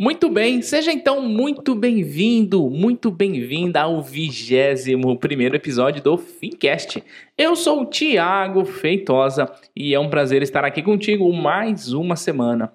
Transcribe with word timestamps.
Muito 0.00 0.30
bem, 0.30 0.62
seja 0.62 0.90
então 0.90 1.20
muito 1.20 1.74
bem-vindo, 1.74 2.70
muito 2.70 3.10
bem-vinda 3.10 3.82
ao 3.82 4.00
vigésimo 4.00 5.18
primeiro 5.18 5.56
episódio 5.56 6.02
do 6.02 6.16
Fincast. 6.16 7.04
Eu 7.36 7.54
sou 7.54 7.82
o 7.82 7.84
Tiago 7.84 8.64
Feitosa 8.64 9.52
e 9.76 9.94
é 9.94 10.00
um 10.00 10.08
prazer 10.08 10.42
estar 10.42 10.64
aqui 10.64 10.82
contigo 10.82 11.30
mais 11.30 11.92
uma 11.92 12.16
semana. 12.16 12.72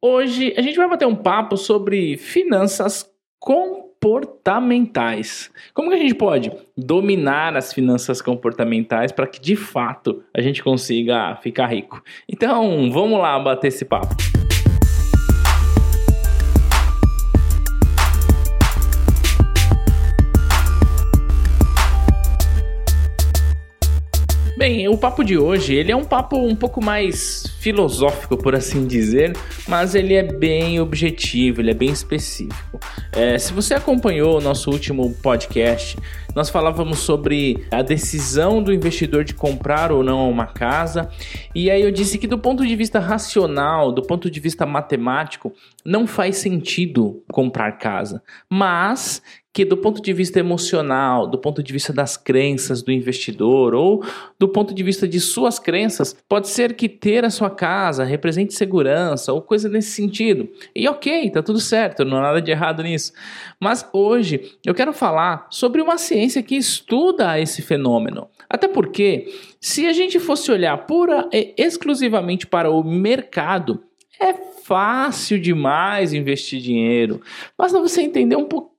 Hoje 0.00 0.54
a 0.56 0.62
gente 0.62 0.76
vai 0.76 0.88
bater 0.88 1.04
um 1.04 1.16
papo 1.16 1.56
sobre 1.56 2.16
finanças 2.16 3.10
comportamentais. 3.40 5.50
Como 5.74 5.88
que 5.88 5.96
a 5.96 5.98
gente 5.98 6.14
pode 6.14 6.52
dominar 6.76 7.56
as 7.56 7.72
finanças 7.72 8.22
comportamentais 8.22 9.10
para 9.10 9.26
que 9.26 9.40
de 9.40 9.56
fato 9.56 10.22
a 10.32 10.40
gente 10.40 10.62
consiga 10.62 11.34
ficar 11.42 11.66
rico? 11.66 12.00
Então, 12.28 12.88
vamos 12.88 13.18
lá 13.18 13.36
bater 13.40 13.66
esse 13.66 13.84
papo. 13.84 14.14
Bem, 24.62 24.86
o 24.86 24.96
papo 24.96 25.24
de 25.24 25.36
hoje, 25.36 25.74
ele 25.74 25.90
é 25.90 25.96
um 25.96 26.04
papo 26.04 26.36
um 26.36 26.54
pouco 26.54 26.80
mais 26.80 27.44
filosófico, 27.58 28.36
por 28.36 28.54
assim 28.54 28.86
dizer, 28.86 29.36
mas 29.66 29.96
ele 29.96 30.14
é 30.14 30.22
bem 30.22 30.78
objetivo, 30.78 31.60
ele 31.60 31.72
é 31.72 31.74
bem 31.74 31.90
específico. 31.90 32.78
É, 33.10 33.36
se 33.38 33.52
você 33.52 33.74
acompanhou 33.74 34.38
o 34.38 34.40
nosso 34.40 34.70
último 34.70 35.12
podcast, 35.14 35.98
nós 36.32 36.48
falávamos 36.48 37.00
sobre 37.00 37.66
a 37.72 37.82
decisão 37.82 38.62
do 38.62 38.72
investidor 38.72 39.24
de 39.24 39.34
comprar 39.34 39.90
ou 39.90 40.04
não 40.04 40.30
uma 40.30 40.46
casa, 40.46 41.10
e 41.52 41.68
aí 41.68 41.82
eu 41.82 41.90
disse 41.90 42.16
que 42.16 42.28
do 42.28 42.38
ponto 42.38 42.64
de 42.64 42.76
vista 42.76 43.00
racional, 43.00 43.90
do 43.90 44.02
ponto 44.02 44.30
de 44.30 44.38
vista 44.38 44.64
matemático, 44.64 45.52
não 45.84 46.06
faz 46.06 46.36
sentido 46.36 47.20
comprar 47.32 47.72
casa, 47.78 48.22
mas 48.48 49.20
que 49.52 49.64
do 49.64 49.76
ponto 49.76 50.00
de 50.00 50.12
vista 50.12 50.40
emocional, 50.40 51.26
do 51.26 51.36
ponto 51.36 51.62
de 51.62 51.72
vista 51.72 51.92
das 51.92 52.16
crenças 52.16 52.82
do 52.82 52.90
investidor 52.90 53.74
ou 53.74 54.02
do 54.38 54.48
ponto 54.48 54.72
de 54.72 54.82
vista 54.82 55.06
de 55.06 55.20
suas 55.20 55.58
crenças, 55.58 56.16
pode 56.26 56.48
ser 56.48 56.74
que 56.74 56.88
ter 56.88 57.24
a 57.24 57.30
sua 57.30 57.50
casa 57.50 58.02
represente 58.02 58.54
segurança 58.54 59.32
ou 59.32 59.42
coisa 59.42 59.68
nesse 59.68 59.90
sentido. 59.90 60.48
E 60.74 60.88
ok, 60.88 61.30
tá 61.30 61.42
tudo 61.42 61.60
certo, 61.60 62.04
não 62.04 62.16
há 62.16 62.22
nada 62.22 62.40
de 62.40 62.50
errado 62.50 62.82
nisso. 62.82 63.12
Mas 63.60 63.86
hoje 63.92 64.56
eu 64.64 64.74
quero 64.74 64.92
falar 64.92 65.46
sobre 65.50 65.82
uma 65.82 65.98
ciência 65.98 66.42
que 66.42 66.56
estuda 66.56 67.38
esse 67.38 67.60
fenômeno. 67.60 68.28
Até 68.48 68.66
porque, 68.68 69.32
se 69.60 69.86
a 69.86 69.92
gente 69.92 70.18
fosse 70.18 70.50
olhar 70.50 70.76
pura 70.86 71.28
e 71.32 71.54
exclusivamente 71.58 72.46
para 72.46 72.70
o 72.70 72.82
mercado, 72.82 73.82
é 74.20 74.32
fácil 74.62 75.40
demais 75.40 76.12
investir 76.12 76.60
dinheiro. 76.60 77.20
Basta 77.58 77.80
você 77.80 78.02
entender 78.02 78.36
um 78.36 78.44
pouquinho 78.44 78.71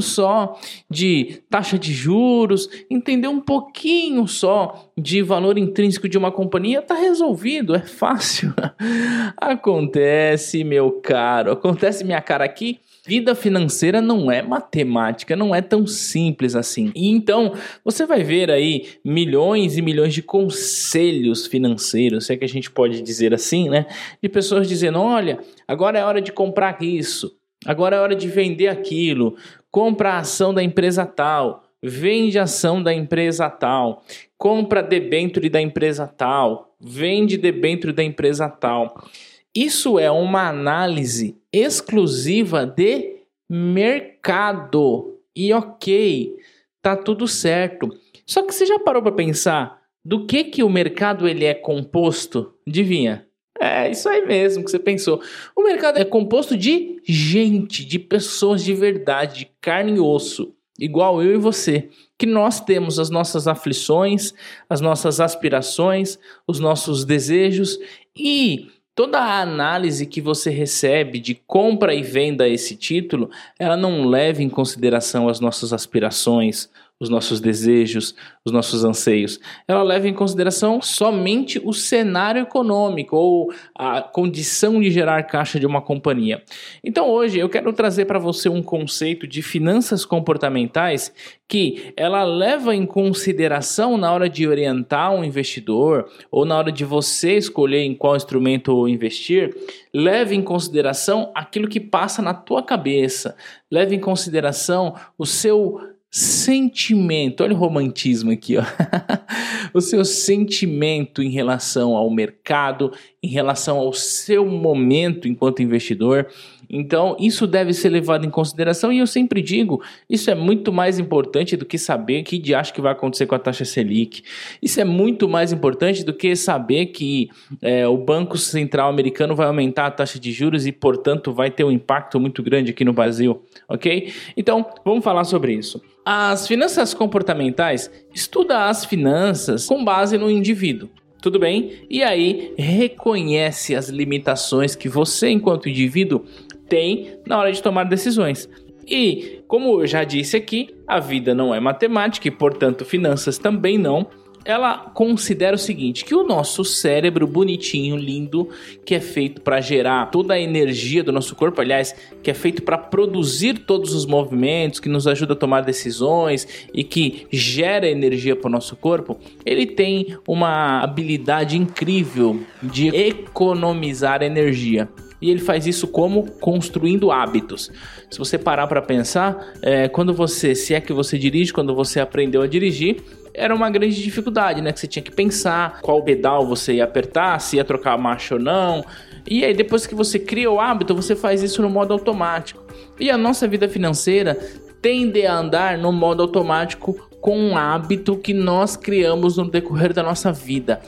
só 0.00 0.58
de 0.90 1.42
taxa 1.48 1.78
de 1.78 1.92
juros, 1.92 2.68
entender 2.90 3.28
um 3.28 3.40
pouquinho 3.40 4.26
só 4.26 4.90
de 4.96 5.22
valor 5.22 5.56
intrínseco 5.56 6.08
de 6.08 6.18
uma 6.18 6.32
companhia, 6.32 6.82
tá 6.82 6.94
resolvido, 6.94 7.74
é 7.74 7.80
fácil. 7.80 8.52
acontece, 9.36 10.64
meu 10.64 10.90
caro, 11.00 11.52
acontece 11.52 12.04
minha 12.04 12.20
cara 12.20 12.44
aqui 12.44 12.80
Vida 13.06 13.34
financeira 13.34 14.00
não 14.00 14.30
é 14.30 14.40
matemática, 14.40 15.36
não 15.36 15.54
é 15.54 15.60
tão 15.60 15.86
simples 15.86 16.56
assim. 16.56 16.90
E 16.94 17.10
então, 17.10 17.52
você 17.84 18.06
vai 18.06 18.22
ver 18.22 18.50
aí 18.50 18.88
milhões 19.04 19.76
e 19.76 19.82
milhões 19.82 20.14
de 20.14 20.22
conselhos 20.22 21.46
financeiros, 21.46 22.24
se 22.24 22.32
é 22.32 22.36
que 22.38 22.46
a 22.46 22.48
gente 22.48 22.70
pode 22.70 23.02
dizer 23.02 23.34
assim, 23.34 23.68
né? 23.68 23.84
De 24.22 24.28
pessoas 24.28 24.66
dizendo: 24.66 25.00
olha, 25.00 25.38
agora 25.68 25.98
é 25.98 26.04
hora 26.04 26.22
de 26.22 26.32
comprar 26.32 26.82
isso, 26.82 27.36
agora 27.64 27.96
é 27.96 28.00
hora 28.00 28.14
de 28.14 28.28
vender 28.28 28.68
aquilo, 28.68 29.36
compra 29.70 30.12
a 30.12 30.18
ação 30.18 30.52
da 30.52 30.62
empresa 30.62 31.04
tal 31.06 31.64
vende 31.86 32.38
ação 32.38 32.82
da 32.82 32.94
empresa 32.94 33.50
tal, 33.50 34.02
compra 34.38 34.82
debênture 34.82 35.50
da 35.50 35.60
empresa 35.60 36.06
tal, 36.06 36.74
vende 36.80 37.36
debênture 37.36 37.92
da 37.92 38.02
empresa 38.02 38.48
tal. 38.48 39.06
Isso 39.54 39.98
é 39.98 40.10
uma 40.10 40.48
análise 40.48 41.36
exclusiva 41.52 42.64
de 42.64 43.18
mercado. 43.48 45.20
E 45.36 45.52
ok, 45.52 46.34
tá 46.80 46.96
tudo 46.96 47.28
certo. 47.28 47.90
Só 48.26 48.42
que 48.42 48.54
você 48.54 48.64
já 48.64 48.78
parou 48.78 49.02
para 49.02 49.12
pensar 49.12 49.82
do 50.02 50.26
que 50.26 50.44
que 50.44 50.62
o 50.62 50.70
mercado 50.70 51.28
ele 51.28 51.44
é 51.44 51.52
composto? 51.52 52.54
Adivinha? 52.66 53.26
É 53.60 53.90
isso 53.90 54.08
aí 54.08 54.26
mesmo 54.26 54.64
que 54.64 54.70
você 54.70 54.78
pensou. 54.78 55.22
O 55.54 55.62
mercado 55.62 55.98
é 55.98 56.04
composto 56.04 56.56
de 56.56 57.00
gente, 57.04 57.84
de 57.84 57.98
pessoas 57.98 58.64
de 58.64 58.74
verdade, 58.74 59.40
de 59.40 59.50
carne 59.60 59.96
e 59.96 60.00
osso, 60.00 60.54
igual 60.78 61.22
eu 61.22 61.34
e 61.34 61.38
você. 61.38 61.88
Que 62.18 62.26
nós 62.26 62.60
temos 62.60 62.98
as 62.98 63.10
nossas 63.10 63.46
aflições, 63.46 64.34
as 64.68 64.80
nossas 64.80 65.20
aspirações, 65.20 66.18
os 66.46 66.58
nossos 66.58 67.04
desejos 67.04 67.78
e 68.16 68.68
Toda 68.96 69.18
a 69.18 69.40
análise 69.40 70.06
que 70.06 70.20
você 70.20 70.50
recebe 70.50 71.18
de 71.18 71.34
compra 71.34 71.92
e 71.92 72.00
venda 72.00 72.48
esse 72.48 72.76
título, 72.76 73.28
ela 73.58 73.76
não 73.76 74.04
leva 74.04 74.40
em 74.40 74.48
consideração 74.48 75.28
as 75.28 75.40
nossas 75.40 75.72
aspirações, 75.72 76.70
os 77.00 77.08
nossos 77.08 77.40
desejos, 77.40 78.14
os 78.44 78.52
nossos 78.52 78.84
anseios. 78.84 79.40
Ela 79.66 79.82
leva 79.82 80.08
em 80.08 80.14
consideração 80.14 80.80
somente 80.80 81.60
o 81.64 81.72
cenário 81.72 82.42
econômico 82.42 83.16
ou 83.16 83.52
a 83.74 84.00
condição 84.00 84.80
de 84.80 84.90
gerar 84.90 85.22
caixa 85.24 85.58
de 85.58 85.66
uma 85.66 85.82
companhia. 85.82 86.42
Então 86.82 87.10
hoje 87.10 87.38
eu 87.38 87.48
quero 87.48 87.72
trazer 87.72 88.04
para 88.04 88.18
você 88.18 88.48
um 88.48 88.62
conceito 88.62 89.26
de 89.26 89.42
finanças 89.42 90.04
comportamentais 90.04 91.12
que 91.48 91.92
ela 91.96 92.22
leva 92.24 92.74
em 92.74 92.86
consideração 92.86 93.98
na 93.98 94.12
hora 94.12 94.28
de 94.28 94.46
orientar 94.46 95.12
um 95.12 95.24
investidor 95.24 96.08
ou 96.30 96.44
na 96.44 96.56
hora 96.56 96.72
de 96.72 96.84
você 96.84 97.36
escolher 97.36 97.82
em 97.82 97.94
qual 97.94 98.16
instrumento 98.16 98.88
investir, 98.88 99.54
leve 99.92 100.34
em 100.34 100.42
consideração 100.42 101.30
aquilo 101.34 101.68
que 101.68 101.80
passa 101.80 102.22
na 102.22 102.32
tua 102.32 102.62
cabeça, 102.62 103.36
leve 103.70 103.94
em 103.94 104.00
consideração 104.00 104.94
o 105.18 105.26
seu 105.26 105.93
sentimento, 106.16 107.42
olha 107.42 107.54
o 107.54 107.58
romantismo 107.58 108.30
aqui, 108.30 108.56
ó. 108.56 108.62
o 109.74 109.80
seu 109.80 110.04
sentimento 110.04 111.20
em 111.20 111.28
relação 111.28 111.96
ao 111.96 112.08
mercado, 112.08 112.92
em 113.20 113.26
relação 113.26 113.78
ao 113.78 113.92
seu 113.92 114.46
momento 114.46 115.26
enquanto 115.26 115.60
investidor. 115.60 116.28
Então, 116.70 117.16
isso 117.18 117.48
deve 117.48 117.72
ser 117.72 117.88
levado 117.88 118.24
em 118.24 118.30
consideração 118.30 118.92
e 118.92 119.00
eu 119.00 119.08
sempre 119.08 119.42
digo, 119.42 119.82
isso 120.08 120.30
é 120.30 120.36
muito 120.36 120.72
mais 120.72 121.00
importante 121.00 121.56
do 121.56 121.66
que 121.66 121.76
saber 121.76 122.22
que 122.22 122.38
de 122.38 122.54
acho 122.54 122.72
que 122.72 122.80
vai 122.80 122.92
acontecer 122.92 123.26
com 123.26 123.34
a 123.34 123.38
taxa 123.38 123.64
Selic. 123.64 124.22
Isso 124.62 124.80
é 124.80 124.84
muito 124.84 125.28
mais 125.28 125.52
importante 125.52 126.04
do 126.04 126.14
que 126.14 126.36
saber 126.36 126.86
que 126.86 127.28
é, 127.60 127.88
o 127.88 127.96
Banco 127.96 128.38
Central 128.38 128.88
americano 128.88 129.34
vai 129.34 129.48
aumentar 129.48 129.86
a 129.86 129.90
taxa 129.90 130.20
de 130.20 130.30
juros 130.30 130.64
e, 130.64 130.70
portanto, 130.70 131.32
vai 131.32 131.50
ter 131.50 131.64
um 131.64 131.72
impacto 131.72 132.20
muito 132.20 132.40
grande 132.40 132.70
aqui 132.70 132.84
no 132.84 132.92
Brasil, 132.92 133.42
ok? 133.68 134.12
Então, 134.36 134.64
vamos 134.84 135.02
falar 135.02 135.24
sobre 135.24 135.54
isso. 135.54 135.82
As 136.04 136.46
finanças 136.46 136.92
comportamentais 136.92 137.90
estuda 138.14 138.66
as 138.66 138.84
finanças 138.84 139.66
com 139.66 139.82
base 139.82 140.18
no 140.18 140.30
indivíduo. 140.30 140.90
Tudo 141.22 141.38
bem? 141.38 141.86
E 141.88 142.02
aí 142.02 142.52
reconhece 142.58 143.74
as 143.74 143.88
limitações 143.88 144.76
que 144.76 144.86
você, 144.86 145.30
enquanto 145.30 145.68
indivíduo, 145.68 146.26
tem 146.68 147.18
na 147.26 147.38
hora 147.38 147.50
de 147.50 147.62
tomar 147.62 147.84
decisões. 147.84 148.46
E, 148.86 149.42
como 149.48 149.80
eu 149.80 149.86
já 149.86 150.04
disse 150.04 150.36
aqui, 150.36 150.74
a 150.86 151.00
vida 151.00 151.34
não 151.34 151.54
é 151.54 151.60
matemática 151.60 152.28
e, 152.28 152.30
portanto, 152.30 152.84
finanças 152.84 153.38
também 153.38 153.78
não 153.78 154.06
ela 154.44 154.78
considera 154.92 155.56
o 155.56 155.58
seguinte, 155.58 156.04
que 156.04 156.14
o 156.14 156.26
nosso 156.26 156.64
cérebro 156.64 157.26
bonitinho, 157.26 157.96
lindo, 157.96 158.48
que 158.84 158.94
é 158.94 159.00
feito 159.00 159.40
para 159.40 159.60
gerar 159.60 160.06
toda 160.10 160.34
a 160.34 160.40
energia 160.40 161.02
do 161.02 161.12
nosso 161.12 161.34
corpo, 161.34 161.60
aliás, 161.60 161.94
que 162.22 162.30
é 162.30 162.34
feito 162.34 162.62
para 162.62 162.76
produzir 162.76 163.60
todos 163.60 163.94
os 163.94 164.04
movimentos, 164.04 164.80
que 164.80 164.88
nos 164.88 165.06
ajuda 165.06 165.32
a 165.32 165.36
tomar 165.36 165.62
decisões 165.62 166.46
e 166.72 166.84
que 166.84 167.26
gera 167.32 167.88
energia 167.88 168.36
para 168.36 168.48
o 168.48 168.52
nosso 168.52 168.76
corpo, 168.76 169.18
ele 169.44 169.66
tem 169.66 170.16
uma 170.28 170.80
habilidade 170.80 171.56
incrível 171.56 172.40
de 172.62 172.88
economizar 172.88 174.22
energia. 174.22 174.88
E 175.24 175.30
ele 175.30 175.40
faz 175.40 175.66
isso 175.66 175.88
como 175.88 176.30
construindo 176.32 177.10
hábitos. 177.10 177.72
Se 178.10 178.18
você 178.18 178.36
parar 178.36 178.66
para 178.66 178.82
pensar, 178.82 179.54
é, 179.62 179.88
quando 179.88 180.12
você, 180.12 180.54
se 180.54 180.74
é 180.74 180.82
que 180.82 180.92
você 180.92 181.18
dirige, 181.18 181.50
quando 181.50 181.74
você 181.74 181.98
aprendeu 181.98 182.42
a 182.42 182.46
dirigir, 182.46 183.02
era 183.32 183.54
uma 183.54 183.70
grande 183.70 184.02
dificuldade, 184.02 184.60
né? 184.60 184.70
Que 184.70 184.80
você 184.80 184.86
tinha 184.86 185.02
que 185.02 185.10
pensar 185.10 185.80
qual 185.80 186.02
pedal 186.02 186.46
você 186.46 186.74
ia 186.74 186.84
apertar, 186.84 187.40
se 187.40 187.56
ia 187.56 187.64
trocar 187.64 187.94
a 187.94 187.96
marcha 187.96 188.34
ou 188.34 188.40
não. 188.40 188.84
E 189.26 189.42
aí, 189.46 189.54
depois 189.54 189.86
que 189.86 189.94
você 189.94 190.18
cria 190.18 190.50
o 190.50 190.60
hábito, 190.60 190.94
você 190.94 191.16
faz 191.16 191.42
isso 191.42 191.62
no 191.62 191.70
modo 191.70 191.94
automático. 191.94 192.62
E 193.00 193.10
a 193.10 193.16
nossa 193.16 193.48
vida 193.48 193.66
financeira 193.66 194.38
tende 194.82 195.24
a 195.24 195.38
andar 195.38 195.78
no 195.78 195.90
modo 195.90 196.22
automático 196.22 197.08
com 197.18 197.38
um 197.38 197.56
hábito 197.56 198.18
que 198.18 198.34
nós 198.34 198.76
criamos 198.76 199.38
no 199.38 199.50
decorrer 199.50 199.94
da 199.94 200.02
nossa 200.02 200.30
vida. 200.30 200.82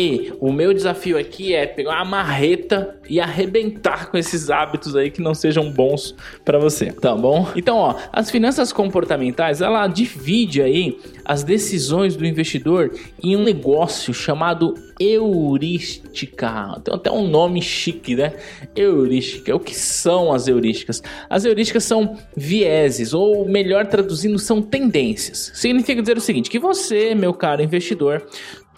E 0.00 0.32
o 0.38 0.52
meu 0.52 0.72
desafio 0.72 1.18
aqui 1.18 1.52
é 1.52 1.66
pegar 1.66 1.96
uma 1.96 2.04
marreta 2.04 2.96
e 3.08 3.18
arrebentar 3.18 4.08
com 4.08 4.16
esses 4.16 4.48
hábitos 4.48 4.94
aí 4.94 5.10
que 5.10 5.20
não 5.20 5.34
sejam 5.34 5.72
bons 5.72 6.14
para 6.44 6.56
você, 6.56 6.92
tá 6.92 7.16
bom? 7.16 7.48
Então, 7.56 7.76
ó, 7.78 7.96
as 8.12 8.30
finanças 8.30 8.72
comportamentais, 8.72 9.60
ela 9.60 9.88
divide 9.88 10.62
aí 10.62 10.96
as 11.24 11.42
decisões 11.42 12.14
do 12.14 12.24
investidor 12.24 12.94
em 13.20 13.34
um 13.34 13.42
negócio 13.42 14.14
chamado 14.14 14.72
heurística. 15.00 16.80
Tem 16.84 16.94
até 16.94 17.10
um 17.10 17.26
nome 17.26 17.60
chique, 17.60 18.14
né? 18.14 18.34
Heurística. 18.76 19.54
O 19.56 19.58
que 19.58 19.74
são 19.74 20.32
as 20.32 20.46
heurísticas? 20.46 21.02
As 21.28 21.44
heurísticas 21.44 21.82
são 21.82 22.16
vieses, 22.36 23.12
ou 23.12 23.48
melhor 23.48 23.86
traduzindo, 23.86 24.38
são 24.38 24.62
tendências. 24.62 25.50
Significa 25.54 26.00
dizer 26.00 26.16
o 26.16 26.20
seguinte: 26.20 26.48
que 26.48 26.58
você, 26.60 27.16
meu 27.16 27.34
caro 27.34 27.62
investidor, 27.62 28.24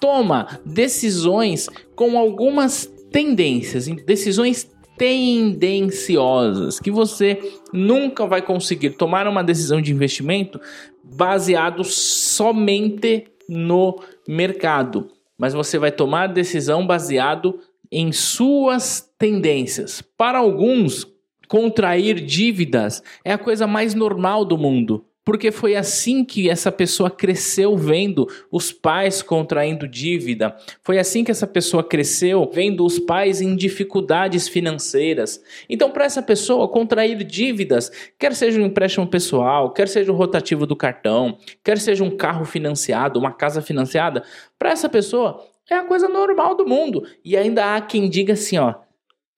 toma 0.00 0.60
decisões 0.64 1.68
com 1.94 2.18
algumas 2.18 2.86
tendências, 3.12 3.86
decisões 3.86 4.70
tendenciosas, 4.96 6.78
que 6.78 6.90
você 6.90 7.38
nunca 7.72 8.26
vai 8.26 8.42
conseguir 8.42 8.90
tomar 8.90 9.26
uma 9.26 9.42
decisão 9.42 9.80
de 9.80 9.92
investimento 9.92 10.60
baseado 11.02 11.82
somente 11.84 13.26
no 13.48 13.98
mercado, 14.28 15.08
mas 15.38 15.54
você 15.54 15.78
vai 15.78 15.90
tomar 15.90 16.26
decisão 16.28 16.86
baseado 16.86 17.58
em 17.90 18.12
suas 18.12 19.10
tendências. 19.18 20.02
Para 20.16 20.38
alguns, 20.38 21.06
contrair 21.48 22.20
dívidas 22.20 23.02
é 23.24 23.32
a 23.32 23.38
coisa 23.38 23.66
mais 23.66 23.94
normal 23.94 24.44
do 24.44 24.56
mundo 24.56 25.04
porque 25.30 25.52
foi 25.52 25.76
assim 25.76 26.24
que 26.24 26.50
essa 26.50 26.72
pessoa 26.72 27.08
cresceu 27.08 27.76
vendo 27.76 28.26
os 28.50 28.72
pais 28.72 29.22
contraindo 29.22 29.86
dívida. 29.86 30.56
Foi 30.82 30.98
assim 30.98 31.22
que 31.22 31.30
essa 31.30 31.46
pessoa 31.46 31.84
cresceu 31.84 32.50
vendo 32.52 32.84
os 32.84 32.98
pais 32.98 33.40
em 33.40 33.54
dificuldades 33.54 34.48
financeiras. 34.48 35.40
Então, 35.68 35.92
para 35.92 36.04
essa 36.04 36.20
pessoa, 36.20 36.66
contrair 36.66 37.22
dívidas, 37.22 37.92
quer 38.18 38.34
seja 38.34 38.60
um 38.60 38.66
empréstimo 38.66 39.06
pessoal, 39.06 39.72
quer 39.72 39.86
seja 39.86 40.10
o 40.10 40.16
rotativo 40.16 40.66
do 40.66 40.74
cartão, 40.74 41.38
quer 41.62 41.78
seja 41.78 42.02
um 42.02 42.10
carro 42.10 42.44
financiado, 42.44 43.16
uma 43.16 43.30
casa 43.30 43.62
financiada, 43.62 44.24
para 44.58 44.70
essa 44.70 44.88
pessoa 44.88 45.46
é 45.70 45.76
a 45.76 45.84
coisa 45.84 46.08
normal 46.08 46.56
do 46.56 46.66
mundo. 46.66 47.06
E 47.24 47.36
ainda 47.36 47.76
há 47.76 47.80
quem 47.80 48.10
diga 48.10 48.32
assim, 48.32 48.58
ó, 48.58 48.74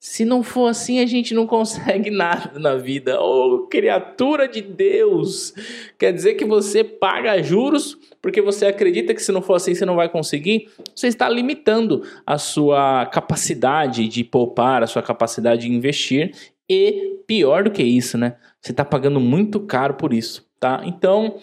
se 0.05 0.25
não 0.25 0.43
for 0.43 0.67
assim, 0.67 0.99
a 0.99 1.07
gente 1.07 1.33
não 1.33 1.47
consegue 1.47 2.11
nada 2.11 2.59
na 2.59 2.75
vida. 2.75 3.23
Oh, 3.23 3.69
criatura 3.71 4.49
de 4.49 4.61
Deus! 4.61 5.55
Quer 5.97 6.13
dizer 6.13 6.35
que 6.35 6.45
você 6.45 6.83
paga 6.83 7.41
juros 7.41 7.97
porque 8.21 8.43
você 8.43 8.67
acredita 8.67 9.15
que 9.15 9.23
se 9.23 9.31
não 9.31 9.41
for 9.41 9.55
assim 9.55 9.77
você 9.77 9.87
não 9.87 9.95
vai 9.95 10.09
conseguir? 10.09 10.69
Você 10.93 11.07
está 11.07 11.29
limitando 11.29 12.03
a 12.27 12.37
sua 12.37 13.07
capacidade 13.07 14.09
de 14.09 14.25
poupar, 14.25 14.83
a 14.83 14.89
sua 14.89 15.03
capacidade 15.03 15.63
de 15.63 15.73
investir 15.73 16.35
e 16.69 17.21
pior 17.25 17.63
do 17.63 17.71
que 17.71 17.85
isso, 17.85 18.19
né? 18.19 18.35
Você 18.61 18.73
está 18.73 18.85
pagando 18.85 19.21
muito 19.21 19.61
caro 19.61 19.95
por 19.95 20.13
isso, 20.13 20.45
tá? 20.59 20.83
Então, 20.85 21.39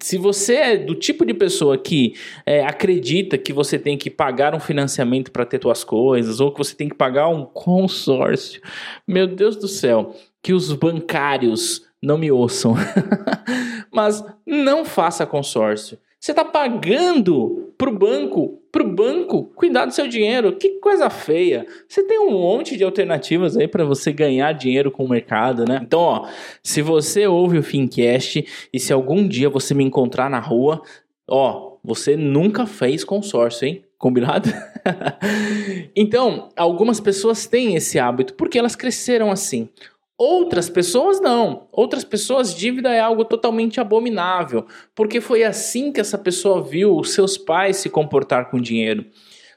se 0.00 0.18
você 0.18 0.54
é 0.54 0.76
do 0.76 0.94
tipo 0.94 1.24
de 1.24 1.34
pessoa 1.34 1.78
que 1.78 2.14
é, 2.44 2.64
acredita 2.64 3.38
que 3.38 3.52
você 3.52 3.78
tem 3.78 3.96
que 3.96 4.10
pagar 4.10 4.54
um 4.54 4.60
financiamento 4.60 5.30
para 5.30 5.46
ter 5.46 5.60
suas 5.60 5.84
coisas, 5.84 6.40
ou 6.40 6.52
que 6.52 6.58
você 6.58 6.74
tem 6.74 6.88
que 6.88 6.94
pagar 6.94 7.28
um 7.28 7.44
consórcio, 7.44 8.60
meu 9.06 9.26
Deus 9.26 9.56
do 9.56 9.68
céu, 9.68 10.14
que 10.42 10.52
os 10.52 10.72
bancários 10.72 11.86
não 12.02 12.18
me 12.18 12.30
ouçam. 12.30 12.74
Mas 13.92 14.24
não 14.46 14.84
faça 14.84 15.26
consórcio. 15.26 15.98
Você 16.18 16.32
está 16.32 16.44
pagando 16.44 17.72
para 17.76 17.90
o 17.90 17.98
banco, 17.98 18.59
para 18.72 18.82
o 18.82 18.92
banco 18.92 19.44
cuidar 19.54 19.84
do 19.84 19.92
seu 19.92 20.06
dinheiro. 20.06 20.56
Que 20.56 20.80
coisa 20.80 21.10
feia. 21.10 21.66
Você 21.88 22.02
tem 22.02 22.18
um 22.18 22.30
monte 22.30 22.76
de 22.76 22.84
alternativas 22.84 23.56
aí 23.56 23.66
para 23.66 23.84
você 23.84 24.12
ganhar 24.12 24.52
dinheiro 24.52 24.90
com 24.90 25.04
o 25.04 25.08
mercado, 25.08 25.64
né? 25.64 25.80
Então, 25.82 26.00
ó, 26.00 26.28
se 26.62 26.82
você 26.82 27.26
ouve 27.26 27.58
o 27.58 27.62
Fincast 27.62 28.44
e 28.72 28.78
se 28.78 28.92
algum 28.92 29.26
dia 29.26 29.48
você 29.48 29.74
me 29.74 29.84
encontrar 29.84 30.30
na 30.30 30.38
rua, 30.38 30.82
ó, 31.28 31.76
você 31.82 32.16
nunca 32.16 32.66
fez 32.66 33.04
consórcio, 33.04 33.66
hein? 33.66 33.84
Combinado? 33.98 34.48
então, 35.94 36.48
algumas 36.56 37.00
pessoas 37.00 37.46
têm 37.46 37.74
esse 37.74 37.98
hábito 37.98 38.34
porque 38.34 38.58
elas 38.58 38.76
cresceram 38.76 39.30
assim. 39.30 39.68
Outras 40.22 40.68
pessoas 40.68 41.18
não. 41.18 41.66
Outras 41.72 42.04
pessoas, 42.04 42.54
dívida 42.54 42.90
é 42.90 43.00
algo 43.00 43.24
totalmente 43.24 43.80
abominável, 43.80 44.66
porque 44.94 45.18
foi 45.18 45.42
assim 45.42 45.90
que 45.90 45.98
essa 45.98 46.18
pessoa 46.18 46.62
viu 46.62 46.94
os 46.94 47.14
seus 47.14 47.38
pais 47.38 47.78
se 47.78 47.88
comportar 47.88 48.50
com 48.50 48.60
dinheiro. 48.60 49.06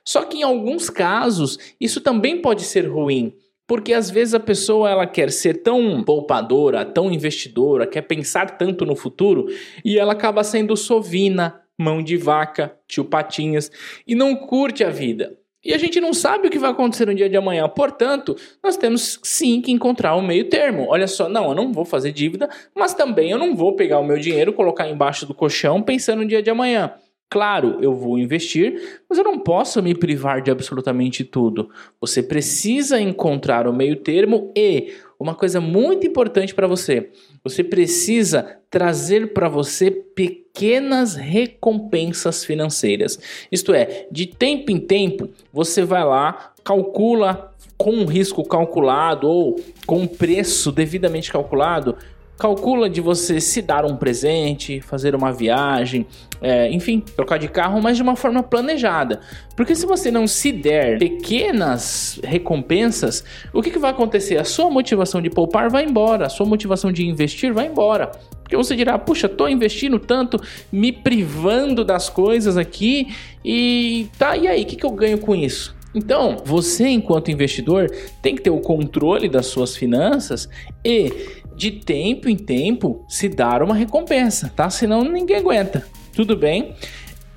Só 0.06 0.24
que 0.24 0.38
em 0.38 0.44
alguns 0.44 0.90
casos, 0.90 1.60
isso 1.82 2.00
também 2.00 2.42
pode 2.42 2.62
ser 2.62 2.88
ruim, 2.88 3.36
porque 3.68 3.92
às 3.92 4.10
vezes 4.10 4.34
a 4.34 4.40
pessoa 4.40 4.90
ela 4.90 5.06
quer 5.06 5.32
ser 5.32 5.64
tão 5.64 6.02
poupadora, 6.02 6.86
tão 6.86 7.12
investidora, 7.12 7.86
quer 7.86 8.04
pensar 8.04 8.58
tanto 8.58 8.86
no 8.86 8.96
futuro 8.96 9.48
e 9.84 10.00
ela 10.00 10.14
acaba 10.14 10.46
sendo 10.46 10.78
sovina, 10.78 11.60
mão 11.78 12.02
de 12.02 12.16
vaca, 12.16 12.74
tio 12.88 13.04
patinhas 13.04 13.70
e 14.08 14.16
não 14.16 14.34
curte 14.34 14.82
a 14.82 14.90
vida. 14.90 15.38
E 15.64 15.74
a 15.74 15.78
gente 15.78 16.02
não 16.02 16.14
sabe 16.14 16.48
o 16.48 16.52
que 16.52 16.60
vai 16.60 16.72
acontecer 16.72 17.06
no 17.06 17.16
dia 17.16 17.30
de 17.30 17.38
amanhã. 17.38 17.68
Portanto, 17.70 18.36
nós 18.62 18.76
temos 18.76 19.20
sim 19.24 19.62
que 19.62 19.72
encontrar 19.72 20.16
um 20.16 20.22
meio 20.22 20.50
termo. 20.50 20.88
Olha 20.90 21.08
só, 21.08 21.30
não, 21.30 21.50
eu 21.50 21.56
não 21.56 21.72
vou 21.72 21.86
fazer 21.86 22.12
dívida, 22.12 22.50
mas 22.76 22.94
também 22.94 23.32
eu 23.32 23.38
não 23.38 23.56
vou 23.56 23.74
pegar 23.74 24.00
o 24.00 24.04
meu 24.04 24.18
dinheiro, 24.18 24.52
colocar 24.52 24.90
embaixo 24.90 25.26
do 25.26 25.34
colchão 25.34 25.82
pensando 25.82 26.20
no 26.20 26.28
dia 26.28 26.42
de 26.42 26.50
amanhã. 26.50 26.94
Claro, 27.34 27.80
eu 27.82 27.96
vou 27.96 28.20
investir, 28.20 29.00
mas 29.10 29.18
eu 29.18 29.24
não 29.24 29.40
posso 29.40 29.82
me 29.82 29.96
privar 29.96 30.40
de 30.40 30.52
absolutamente 30.52 31.24
tudo. 31.24 31.68
Você 32.00 32.22
precisa 32.22 33.02
encontrar 33.02 33.68
o 33.68 33.74
meio 33.74 33.96
termo 33.96 34.52
e 34.56 34.94
uma 35.20 35.34
coisa 35.34 35.60
muito 35.60 36.06
importante 36.06 36.54
para 36.54 36.68
você, 36.68 37.10
você 37.44 37.64
precisa 37.64 38.60
trazer 38.70 39.34
para 39.34 39.50
você 39.50 39.90
pequenas 39.90 41.16
recompensas 41.16 42.46
financeiras. 42.46 43.20
Isto 43.52 43.74
é, 43.74 44.06
de 44.12 44.28
tempo 44.28 44.72
em 44.72 44.78
tempo, 44.78 45.28
você 45.52 45.84
vai 45.84 46.06
lá, 46.06 46.54
calcula 46.64 47.52
com 47.76 47.94
um 47.94 48.06
risco 48.06 48.48
calculado 48.48 49.28
ou 49.28 49.60
com 49.88 50.02
um 50.02 50.08
preço 50.08 50.72
devidamente 50.72 51.32
calculado 51.32 51.98
calcula 52.44 52.90
de 52.90 53.00
você 53.00 53.40
se 53.40 53.62
dar 53.62 53.86
um 53.86 53.96
presente, 53.96 54.82
fazer 54.82 55.16
uma 55.16 55.32
viagem, 55.32 56.06
é, 56.42 56.70
enfim, 56.70 57.00
trocar 57.00 57.40
de 57.40 57.48
carro, 57.48 57.82
mas 57.82 57.96
de 57.96 58.04
uma 58.04 58.18
forma 58.18 58.44
planejada. 58.44 59.22
Porque 59.56 59.74
se 59.74 59.86
você 59.86 60.12
não 60.12 60.28
se 60.28 60.52
der 60.52 61.00
pequenas 61.00 62.20
recompensas, 62.22 63.24
o 63.54 63.62
que, 63.62 63.72
que 63.72 63.80
vai 63.80 63.92
acontecer? 63.92 64.38
A 64.38 64.44
sua 64.44 64.70
motivação 64.70 65.22
de 65.22 65.30
poupar 65.30 65.70
vai 65.70 65.86
embora, 65.86 66.26
a 66.26 66.30
sua 66.30 66.46
motivação 66.46 66.92
de 66.92 67.08
investir 67.08 67.54
vai 67.54 67.68
embora. 67.68 68.12
Porque 68.42 68.58
você 68.58 68.76
dirá, 68.76 69.00
puxa, 69.00 69.30
tô 69.30 69.48
investindo 69.48 69.98
tanto, 69.98 70.38
me 70.70 70.92
privando 70.92 71.86
das 71.86 72.10
coisas 72.10 72.58
aqui, 72.58 73.16
e 73.44 74.10
tá, 74.18 74.36
e 74.36 74.50
aí, 74.50 74.64
o 74.64 74.66
que, 74.66 74.76
que 74.76 74.86
eu 74.86 74.92
ganho 74.92 75.18
com 75.18 75.34
isso? 75.34 75.74
Então, 75.94 76.38
você, 76.44 76.88
enquanto 76.88 77.30
investidor, 77.30 77.90
tem 78.22 78.36
que 78.36 78.42
ter 78.42 78.50
o 78.50 78.60
controle 78.60 79.30
das 79.30 79.48
suas 79.48 79.76
finanças 79.76 80.50
e 80.84 81.42
de 81.56 81.72
tempo 81.72 82.28
em 82.28 82.36
tempo 82.36 83.06
se 83.08 83.30
dar 83.30 83.62
uma 83.62 83.76
recompensa, 83.76 84.52
tá? 84.56 84.70
Senão 84.70 85.04
ninguém 85.04 85.38
aguenta. 85.38 85.86
Tudo 86.16 86.36
bem? 86.36 86.76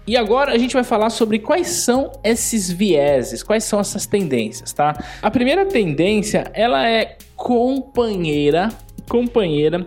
E 0.07 0.17
agora 0.17 0.53
a 0.53 0.59
gente 0.59 0.73
vai 0.73 0.85
falar 0.85 1.11
sobre 1.11 1.41
quais 1.41 1.67
são 1.69 2.13
esses 2.23 2.71
vieses, 2.71 3.43
quais 3.43 3.65
são 3.65 3.81
essas 3.81 4.07
tendências, 4.07 4.73
tá? 4.73 5.05
A 5.21 5.31
primeira 5.31 5.67
tendência, 5.67 6.51
ela 6.55 6.89
é 6.89 7.19
companheira, 7.35 8.69
companheira 9.09 9.85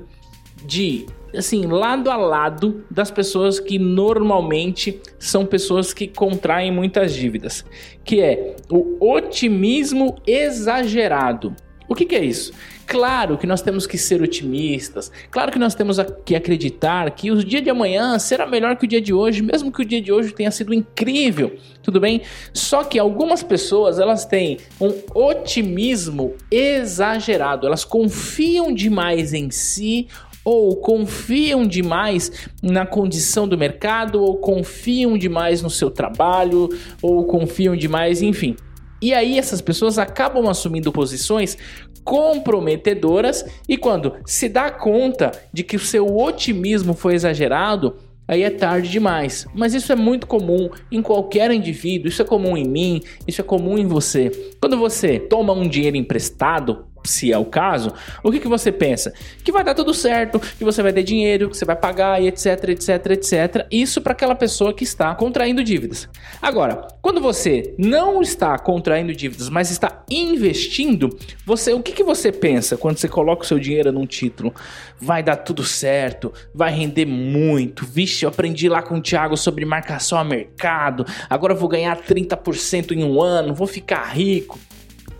de 0.65 1.05
assim, 1.35 1.65
lado 1.65 2.09
a 2.09 2.17
lado 2.17 2.83
das 2.89 3.11
pessoas 3.11 3.59
que 3.59 3.77
normalmente 3.77 4.99
são 5.17 5.45
pessoas 5.45 5.93
que 5.93 6.07
contraem 6.07 6.71
muitas 6.71 7.13
dívidas, 7.13 7.65
que 8.03 8.21
é 8.21 8.55
o 8.69 8.97
otimismo 9.13 10.15
exagerado. 10.25 11.55
O 11.87 11.95
que, 11.95 12.05
que 12.05 12.15
é 12.15 12.23
isso? 12.23 12.51
Claro 12.85 13.35
que 13.35 13.47
nós 13.47 13.63
temos 13.63 13.87
que 13.87 13.97
ser 13.97 14.21
otimistas, 14.21 15.11
claro 15.31 15.51
que 15.51 15.57
nós 15.57 15.73
temos 15.73 15.97
que 16.23 16.35
acreditar 16.35 17.09
que 17.11 17.31
o 17.31 17.43
dia 17.43 17.61
de 17.61 17.69
amanhã 17.69 18.17
será 18.19 18.45
melhor 18.45 18.75
que 18.75 18.85
o 18.85 18.87
dia 18.87 19.01
de 19.01 19.11
hoje, 19.11 19.41
mesmo 19.41 19.71
que 19.71 19.81
o 19.81 19.85
dia 19.85 20.01
de 20.01 20.11
hoje 20.11 20.31
tenha 20.31 20.51
sido 20.51 20.71
incrível, 20.73 21.55
tudo 21.81 21.99
bem? 21.99 22.21
Só 22.53 22.83
que 22.83 22.99
algumas 22.99 23.41
pessoas 23.41 23.99
elas 23.99 24.23
têm 24.23 24.57
um 24.79 24.93
otimismo 25.13 26.35
exagerado, 26.51 27.65
elas 27.65 27.83
confiam 27.83 28.73
demais 28.73 29.33
em 29.33 29.49
si 29.49 30.07
ou 30.51 30.75
confiam 30.77 31.63
demais 31.63 32.49
na 32.59 32.83
condição 32.83 33.47
do 33.47 33.55
mercado, 33.55 34.19
ou 34.19 34.37
confiam 34.37 35.15
demais 35.15 35.61
no 35.61 35.69
seu 35.69 35.91
trabalho, 35.91 36.69
ou 37.03 37.23
confiam 37.25 37.75
demais, 37.75 38.23
enfim. 38.23 38.55
E 38.99 39.13
aí 39.13 39.37
essas 39.37 39.61
pessoas 39.61 39.99
acabam 39.99 40.47
assumindo 40.49 40.91
posições 40.91 41.55
comprometedoras 42.03 43.45
e 43.67 43.77
quando 43.77 44.15
se 44.25 44.49
dá 44.49 44.71
conta 44.71 45.31
de 45.53 45.63
que 45.63 45.75
o 45.75 45.79
seu 45.79 46.17
otimismo 46.17 46.95
foi 46.95 47.13
exagerado, 47.13 47.97
aí 48.27 48.41
é 48.41 48.49
tarde 48.49 48.89
demais. 48.89 49.45
Mas 49.53 49.75
isso 49.75 49.91
é 49.91 49.95
muito 49.95 50.25
comum 50.25 50.67
em 50.91 51.03
qualquer 51.03 51.51
indivíduo, 51.51 52.07
isso 52.07 52.23
é 52.23 52.25
comum 52.25 52.57
em 52.57 52.67
mim, 52.67 53.01
isso 53.27 53.39
é 53.39 53.43
comum 53.43 53.77
em 53.77 53.85
você. 53.85 54.31
Quando 54.59 54.79
você 54.79 55.19
toma 55.19 55.53
um 55.53 55.67
dinheiro 55.67 55.95
emprestado, 55.95 56.87
se 57.03 57.31
é 57.31 57.37
o 57.37 57.45
caso, 57.45 57.93
o 58.23 58.31
que, 58.31 58.39
que 58.39 58.47
você 58.47 58.71
pensa? 58.71 59.13
Que 59.43 59.51
vai 59.51 59.63
dar 59.63 59.73
tudo 59.73 59.93
certo, 59.93 60.39
que 60.39 60.63
você 60.63 60.81
vai 60.81 60.93
ter 60.93 61.03
dinheiro, 61.03 61.49
que 61.49 61.57
você 61.57 61.65
vai 61.65 61.75
pagar 61.75 62.21
e 62.21 62.27
etc, 62.27 62.69
etc, 62.69 63.05
etc. 63.11 63.67
Isso 63.71 64.01
para 64.01 64.13
aquela 64.13 64.35
pessoa 64.35 64.73
que 64.73 64.83
está 64.83 65.13
contraindo 65.15 65.63
dívidas. 65.63 66.09
Agora, 66.41 66.87
quando 67.01 67.21
você 67.21 67.73
não 67.77 68.21
está 68.21 68.57
contraindo 68.57 69.13
dívidas, 69.13 69.49
mas 69.49 69.71
está 69.71 70.03
investindo, 70.09 71.09
você, 71.45 71.73
o 71.73 71.81
que, 71.81 71.91
que 71.91 72.03
você 72.03 72.31
pensa 72.31 72.77
quando 72.77 72.97
você 72.97 73.07
coloca 73.07 73.43
o 73.43 73.47
seu 73.47 73.59
dinheiro 73.59 73.91
num 73.91 74.05
título? 74.05 74.53
Vai 74.99 75.23
dar 75.23 75.37
tudo 75.37 75.63
certo, 75.63 76.33
vai 76.53 76.71
render 76.71 77.05
muito. 77.05 77.85
Vixe, 77.85 78.25
eu 78.25 78.29
aprendi 78.29 78.67
lá 78.67 78.81
com 78.81 78.97
o 78.97 79.01
Thiago 79.01 79.37
sobre 79.37 79.65
marcação 79.65 80.17
a 80.17 80.23
mercado. 80.23 81.05
Agora 81.29 81.53
eu 81.53 81.57
vou 81.57 81.69
ganhar 81.69 81.97
30% 81.97 82.91
em 82.91 83.03
um 83.03 83.21
ano, 83.21 83.53
vou 83.53 83.67
ficar 83.67 84.03
rico. 84.05 84.59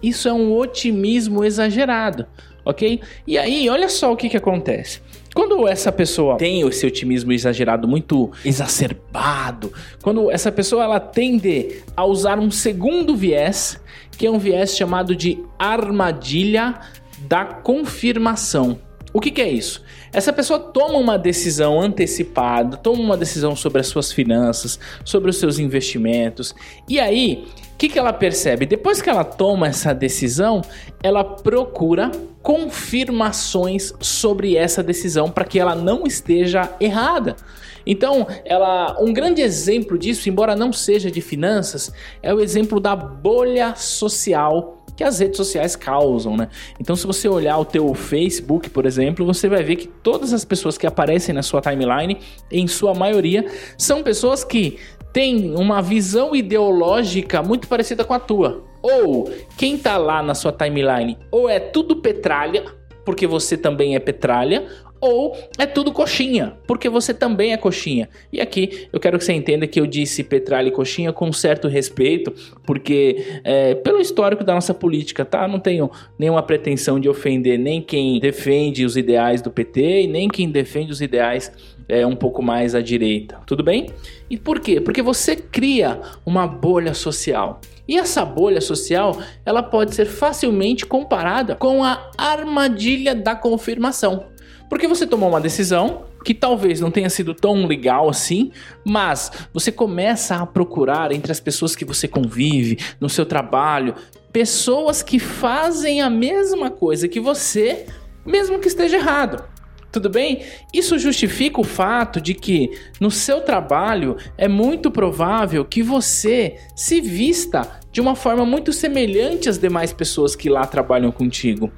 Isso 0.02 0.28
é 0.28 0.34
um 0.34 0.56
otimismo 0.56 1.44
exagerado, 1.44 2.26
ok? 2.66 3.02
E 3.28 3.38
aí, 3.38 3.70
olha 3.70 3.90
só 3.90 4.12
o 4.12 4.18
que, 4.18 4.30
que 4.30 4.38
acontece. 4.38 5.02
Quando 5.34 5.68
essa 5.68 5.92
pessoa 5.92 6.38
tem 6.38 6.68
esse 6.68 6.86
otimismo 6.86 7.32
exagerado 7.32 7.88
muito 7.88 8.32
exacerbado, 8.44 9.72
quando 10.02 10.32
essa 10.32 10.52
pessoa 10.52 10.84
ela 10.84 11.00
tende 11.00 11.84
a 11.96 12.04
usar 12.06 12.40
um 12.40 12.50
segundo 12.50 13.16
viés, 13.16 13.80
que 14.18 14.26
é 14.26 14.32
um 14.32 14.40
viés 14.40 14.76
chamado 14.76 15.16
de 15.16 15.44
armadilha 15.58 16.80
da 17.28 17.46
confirmação. 17.46 18.80
O 19.14 19.20
que, 19.20 19.32
que 19.32 19.42
é 19.42 19.50
isso? 19.50 19.84
Essa 20.12 20.34
pessoa 20.34 20.60
toma 20.60 20.98
uma 20.98 21.18
decisão 21.18 21.80
antecipada, 21.80 22.78
toma 22.78 23.02
uma 23.02 23.18
decisão 23.18 23.56
sobre 23.56 23.82
as 23.82 23.88
suas 23.88 24.12
finanças, 24.12 24.80
sobre 25.04 25.30
os 25.30 25.38
seus 25.38 25.60
investimentos, 25.60 26.56
e 26.88 27.00
aí 27.00 27.48
que, 27.80 27.88
que 27.88 27.98
ela 27.98 28.12
percebe? 28.12 28.66
Depois 28.66 29.02
que 29.02 29.10
ela 29.10 29.24
toma 29.24 29.68
essa 29.68 29.94
decisão, 29.94 30.62
ela 31.02 31.24
procura 31.24 32.12
confirmações 32.42 33.94
sobre 34.02 34.58
essa 34.58 34.84
decisão 34.84 35.32
para 35.32 35.46
que 35.46 35.58
ela 35.58 35.76
não 35.76 36.06
esteja 36.06 36.70
errada. 36.78 37.38
Então, 37.86 38.28
ela, 38.44 38.98
um 39.00 39.14
grande 39.14 39.42
exemplo 39.42 39.98
disso, 39.98 40.28
embora 40.28 40.58
não 40.58 40.74
seja 40.74 41.10
de 41.10 41.22
finanças, 41.22 41.90
é 42.22 42.34
o 42.34 42.42
exemplo 42.42 42.82
da 42.82 42.98
bolha 42.98 43.74
social 43.76 44.84
que 44.94 45.04
as 45.06 45.18
redes 45.18 45.38
sociais 45.38 45.78
causam, 45.78 46.36
né? 46.36 46.50
Então, 46.78 46.94
se 46.94 47.08
você 47.08 47.30
olhar 47.30 47.58
o 47.58 47.64
teu 47.64 47.94
Facebook, 47.94 48.70
por 48.70 48.86
exemplo, 48.86 49.26
você 49.26 49.48
vai 49.48 49.64
ver 49.64 49.78
que 49.78 49.88
todas 49.88 50.34
as 50.34 50.44
pessoas 50.44 50.78
que 50.78 50.86
aparecem 50.86 51.34
na 51.34 51.42
sua 51.42 51.62
timeline, 51.62 52.18
em 52.52 52.68
sua 52.68 52.94
maioria, 52.94 53.46
são 53.78 54.04
pessoas 54.04 54.44
que 54.44 54.78
tem 55.12 55.56
uma 55.56 55.82
visão 55.82 56.36
ideológica 56.36 57.42
muito 57.42 57.68
parecida 57.68 58.04
com 58.04 58.14
a 58.14 58.20
tua. 58.20 58.64
Ou 58.82 59.32
quem 59.58 59.78
tá 59.78 59.98
lá 59.98 60.24
na 60.24 60.34
sua 60.34 60.52
timeline, 60.52 61.18
ou 61.32 61.50
é 61.50 61.60
tudo 61.60 61.98
petralha, 61.98 62.66
porque 63.04 63.28
você 63.28 63.58
também 63.58 63.96
é 63.96 64.00
petralha, 64.00 64.68
ou 65.02 65.38
é 65.58 65.66
tudo 65.66 65.92
coxinha, 65.92 66.58
porque 66.68 66.90
você 66.90 67.14
também 67.14 67.54
é 67.54 67.58
coxinha. 67.58 68.10
E 68.32 68.42
aqui 68.42 68.88
eu 68.92 69.00
quero 69.00 69.18
que 69.18 69.24
você 69.24 69.34
entenda 69.34 69.68
que 69.68 69.80
eu 69.80 69.88
disse 69.88 70.24
petralha 70.24 70.68
e 70.68 70.72
coxinha 70.72 71.14
com 71.14 71.32
certo 71.32 71.68
respeito, 71.68 72.34
porque 72.66 73.40
é, 73.44 73.76
pelo 73.76 74.00
histórico 74.00 74.44
da 74.44 74.54
nossa 74.54 74.74
política, 74.74 75.24
tá? 75.24 75.48
Não 75.48 75.60
tenho 75.60 75.90
nenhuma 76.18 76.44
pretensão 76.44 77.00
de 77.00 77.08
ofender 77.08 77.58
nem 77.58 77.82
quem 77.82 78.20
defende 78.20 78.86
os 78.86 78.98
ideais 78.98 79.42
do 79.42 79.50
PT 79.50 80.04
e 80.04 80.08
nem 80.08 80.28
quem 80.28 80.50
defende 80.50 80.92
os 80.92 81.02
ideais 81.02 81.52
é, 81.88 82.06
um 82.06 82.16
pouco 82.16 82.42
mais 82.42 82.76
à 82.76 82.82
direita. 82.82 83.40
Tudo 83.46 83.64
bem? 83.64 83.90
E 84.30 84.38
por 84.38 84.60
quê? 84.60 84.80
Porque 84.80 85.02
você 85.02 85.36
cria 85.36 86.00
uma 86.26 86.46
bolha 86.46 86.94
social. 86.94 87.60
E 87.88 87.98
essa 87.98 88.24
bolha 88.24 88.62
social, 88.62 89.18
ela 89.44 89.64
pode 89.64 89.96
ser 89.96 90.06
facilmente 90.06 90.86
comparada 90.86 91.56
com 91.56 91.84
a 91.84 92.12
armadilha 92.16 93.16
da 93.16 93.36
confirmação. 93.36 94.26
Porque 94.70 94.88
você 94.88 95.08
tomou 95.08 95.30
uma 95.30 95.42
decisão 95.42 96.04
que 96.24 96.34
talvez 96.34 96.80
não 96.80 96.92
tenha 96.92 97.10
sido 97.10 97.34
tão 97.34 97.66
legal 97.66 98.10
assim, 98.10 98.52
mas 98.86 99.32
você 99.52 99.72
começa 99.72 100.36
a 100.36 100.46
procurar 100.46 101.12
entre 101.12 101.32
as 101.32 101.40
pessoas 101.40 101.76
que 101.76 101.84
você 101.84 102.08
convive, 102.08 102.78
no 103.00 103.10
seu 103.10 103.26
trabalho, 103.26 103.96
pessoas 104.32 105.02
que 105.02 105.18
fazem 105.18 106.02
a 106.02 106.10
mesma 106.10 106.70
coisa 106.70 107.08
que 107.08 107.20
você, 107.20 107.88
mesmo 108.26 108.60
que 108.60 108.68
esteja 108.68 108.98
errado. 108.98 109.44
Tudo 109.92 110.08
bem? 110.08 110.44
Isso 110.72 111.00
justifica 111.00 111.60
o 111.60 111.64
fato 111.64 112.22
de 112.22 112.36
que 112.36 112.78
no 113.00 113.10
seu 113.10 113.42
trabalho 113.42 114.18
é 114.38 114.48
muito 114.48 114.92
provável 114.92 115.66
que 115.66 115.82
você 115.82 116.58
se 116.76 117.02
vista 117.02 117.80
de 117.92 118.00
uma 118.00 118.16
forma 118.16 118.46
muito 118.46 118.72
semelhante 118.72 119.50
às 119.50 119.58
demais 119.58 119.92
pessoas 119.92 120.36
que 120.36 120.48
lá 120.48 120.68
trabalham 120.68 121.12
contigo. 121.12 121.72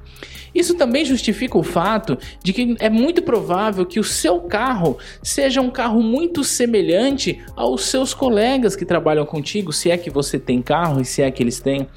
Isso 0.54 0.76
também 0.76 1.06
justifica 1.06 1.58
o 1.58 1.64
fato 1.64 2.18
de 2.44 2.54
que 2.54 2.76
é 2.80 2.90
muito 2.90 3.22
provável 3.22 3.86
que 3.86 4.00
o 4.00 4.04
seu 4.04 4.42
carro 4.42 4.98
seja 5.24 5.62
um 5.62 5.70
carro 5.70 6.02
muito 6.02 6.44
semelhante 6.44 7.42
aos 7.56 7.86
seus 7.86 8.14
colegas 8.14 8.76
que 8.76 8.86
trabalham 8.86 9.26
contigo, 9.26 9.72
se 9.72 9.90
é 9.90 9.98
que 9.98 10.10
você 10.10 10.38
tem 10.38 10.62
carro 10.62 11.02
e 11.02 11.06
se 11.06 11.22
é 11.22 11.32
que 11.32 11.42
eles 11.42 11.60
têm. 11.60 11.88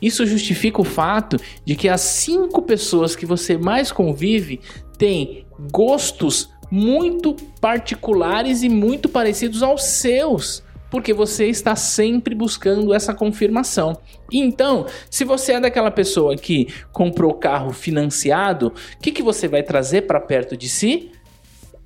Isso 0.00 0.26
justifica 0.26 0.80
o 0.80 0.84
fato 0.84 1.38
de 1.64 1.74
que 1.74 1.88
as 1.88 2.00
cinco 2.00 2.62
pessoas 2.62 3.16
que 3.16 3.26
você 3.26 3.56
mais 3.56 3.90
convive 3.90 4.60
têm 4.98 5.44
gostos 5.72 6.50
muito 6.70 7.34
particulares 7.60 8.62
e 8.62 8.68
muito 8.68 9.08
parecidos 9.08 9.62
aos 9.62 9.84
seus 9.84 10.62
porque 10.94 11.12
você 11.12 11.48
está 11.48 11.74
sempre 11.74 12.36
buscando 12.36 12.94
essa 12.94 13.12
confirmação. 13.12 13.98
Então, 14.32 14.86
se 15.10 15.24
você 15.24 15.54
é 15.54 15.60
daquela 15.60 15.90
pessoa 15.90 16.36
que 16.36 16.72
comprou 16.92 17.34
carro 17.34 17.72
financiado, 17.72 18.68
o 18.68 19.00
que, 19.02 19.10
que 19.10 19.20
você 19.20 19.48
vai 19.48 19.64
trazer 19.64 20.02
para 20.02 20.20
perto 20.20 20.56
de 20.56 20.68
si? 20.68 21.10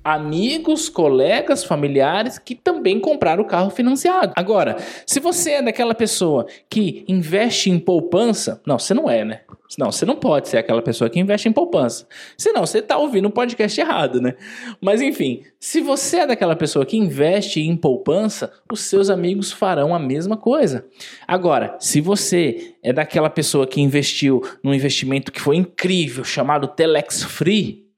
Amigos, 0.03 0.89
colegas, 0.89 1.63
familiares 1.63 2.39
que 2.39 2.55
também 2.55 2.99
compraram 2.99 3.43
o 3.43 3.47
carro 3.47 3.69
financiado. 3.69 4.33
Agora, 4.35 4.77
se 5.05 5.19
você 5.19 5.51
é 5.51 5.61
daquela 5.61 5.93
pessoa 5.93 6.45
que 6.69 7.03
investe 7.07 7.69
em 7.69 7.79
poupança, 7.79 8.61
não, 8.65 8.79
você 8.79 8.93
não 8.93 9.09
é, 9.09 9.25
né? 9.25 9.41
Não, 9.77 9.91
você 9.91 10.03
não 10.03 10.15
pode 10.15 10.49
ser 10.49 10.57
aquela 10.57 10.81
pessoa 10.81 11.09
que 11.09 11.19
investe 11.19 11.47
em 11.47 11.51
poupança. 11.51 12.07
Senão 12.35 12.65
você 12.65 12.79
está 12.79 12.97
ouvindo 12.97 13.25
o 13.25 13.27
um 13.27 13.31
podcast 13.31 13.79
errado, 13.79 14.19
né? 14.19 14.33
Mas 14.81 14.99
enfim, 14.99 15.43
se 15.59 15.79
você 15.79 16.19
é 16.19 16.27
daquela 16.27 16.55
pessoa 16.55 16.85
que 16.85 16.97
investe 16.97 17.61
em 17.61 17.75
poupança, 17.75 18.51
os 18.71 18.81
seus 18.81 19.11
amigos 19.11 19.51
farão 19.51 19.93
a 19.93 19.99
mesma 19.99 20.35
coisa. 20.35 20.87
Agora, 21.27 21.75
se 21.79 22.01
você 22.01 22.73
é 22.81 22.91
daquela 22.91 23.29
pessoa 23.29 23.67
que 23.67 23.79
investiu 23.79 24.41
num 24.63 24.73
investimento 24.73 25.31
que 25.31 25.41
foi 25.41 25.57
incrível, 25.57 26.23
chamado 26.23 26.67
Telex 26.67 27.23
Free, 27.23 27.88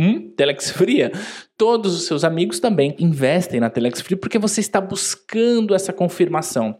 Hum, 0.00 0.30
Telex 0.36 0.70
Fria. 0.70 1.10
Todos 1.56 1.92
os 1.92 2.06
seus 2.06 2.22
amigos 2.22 2.60
também 2.60 2.94
investem 3.00 3.58
na 3.58 3.68
Telex 3.68 4.00
Free 4.00 4.14
porque 4.14 4.38
você 4.38 4.60
está 4.60 4.80
buscando 4.80 5.74
essa 5.74 5.92
confirmação. 5.92 6.78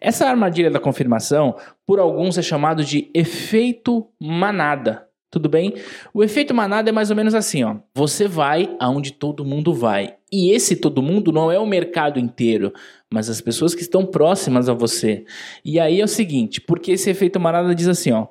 Essa 0.00 0.26
armadilha 0.26 0.68
da 0.68 0.80
confirmação, 0.80 1.54
por 1.86 2.00
alguns 2.00 2.36
é 2.36 2.42
chamado 2.42 2.84
de 2.84 3.10
efeito 3.14 4.08
manada. 4.20 5.06
Tudo 5.30 5.48
bem? 5.48 5.74
O 6.12 6.24
efeito 6.24 6.52
manada 6.52 6.88
é 6.88 6.92
mais 6.92 7.10
ou 7.10 7.16
menos 7.16 7.32
assim, 7.32 7.62
ó. 7.62 7.76
Você 7.94 8.26
vai 8.26 8.74
aonde 8.80 9.12
todo 9.12 9.44
mundo 9.44 9.72
vai. 9.72 10.16
E 10.32 10.50
esse 10.50 10.74
todo 10.74 11.00
mundo 11.00 11.30
não 11.30 11.52
é 11.52 11.60
o 11.60 11.66
mercado 11.66 12.18
inteiro, 12.18 12.72
mas 13.08 13.30
as 13.30 13.40
pessoas 13.40 13.72
que 13.72 13.82
estão 13.82 14.04
próximas 14.04 14.68
a 14.68 14.74
você. 14.74 15.24
E 15.64 15.78
aí 15.78 16.00
é 16.00 16.04
o 16.04 16.08
seguinte, 16.08 16.60
porque 16.60 16.92
esse 16.92 17.08
efeito 17.08 17.38
manada 17.38 17.72
diz 17.72 17.86
assim, 17.86 18.10
ó: 18.10 18.26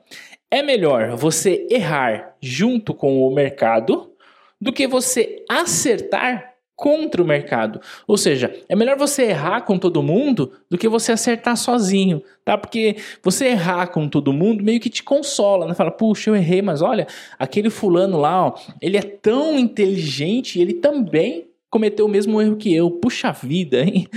é 0.51 0.61
melhor 0.61 1.15
você 1.15 1.65
errar 1.69 2.35
junto 2.41 2.93
com 2.93 3.25
o 3.25 3.33
mercado 3.33 4.11
do 4.59 4.73
que 4.73 4.87
você 4.87 5.43
acertar 5.49 6.57
contra 6.77 7.23
o 7.23 7.25
mercado. 7.25 7.81
Ou 8.07 8.15
seja, 8.17 8.53
é 8.69 8.75
melhor 8.75 8.97
você 8.97 9.23
errar 9.23 9.61
com 9.61 9.79
todo 9.79 10.03
mundo 10.03 10.51
do 10.69 10.77
que 10.77 10.87
você 10.87 11.11
acertar 11.11 11.57
sozinho, 11.57 12.21
tá? 12.45 12.55
Porque 12.55 12.97
você 13.23 13.47
errar 13.47 13.87
com 13.87 14.07
todo 14.07 14.31
mundo 14.31 14.63
meio 14.63 14.79
que 14.79 14.89
te 14.89 15.03
consola, 15.03 15.65
né? 15.65 15.73
Fala, 15.73 15.89
puxa, 15.89 16.29
eu 16.29 16.35
errei, 16.35 16.61
mas 16.61 16.83
olha, 16.83 17.07
aquele 17.39 17.71
fulano 17.71 18.19
lá, 18.19 18.45
ó, 18.45 18.55
ele 18.79 18.95
é 18.95 19.01
tão 19.01 19.57
inteligente, 19.57 20.61
ele 20.61 20.73
também 20.73 21.47
cometeu 21.69 22.05
o 22.05 22.09
mesmo 22.09 22.39
erro 22.39 22.55
que 22.55 22.73
eu. 22.73 22.91
Puxa 22.91 23.31
vida, 23.31 23.81
hein? 23.81 24.07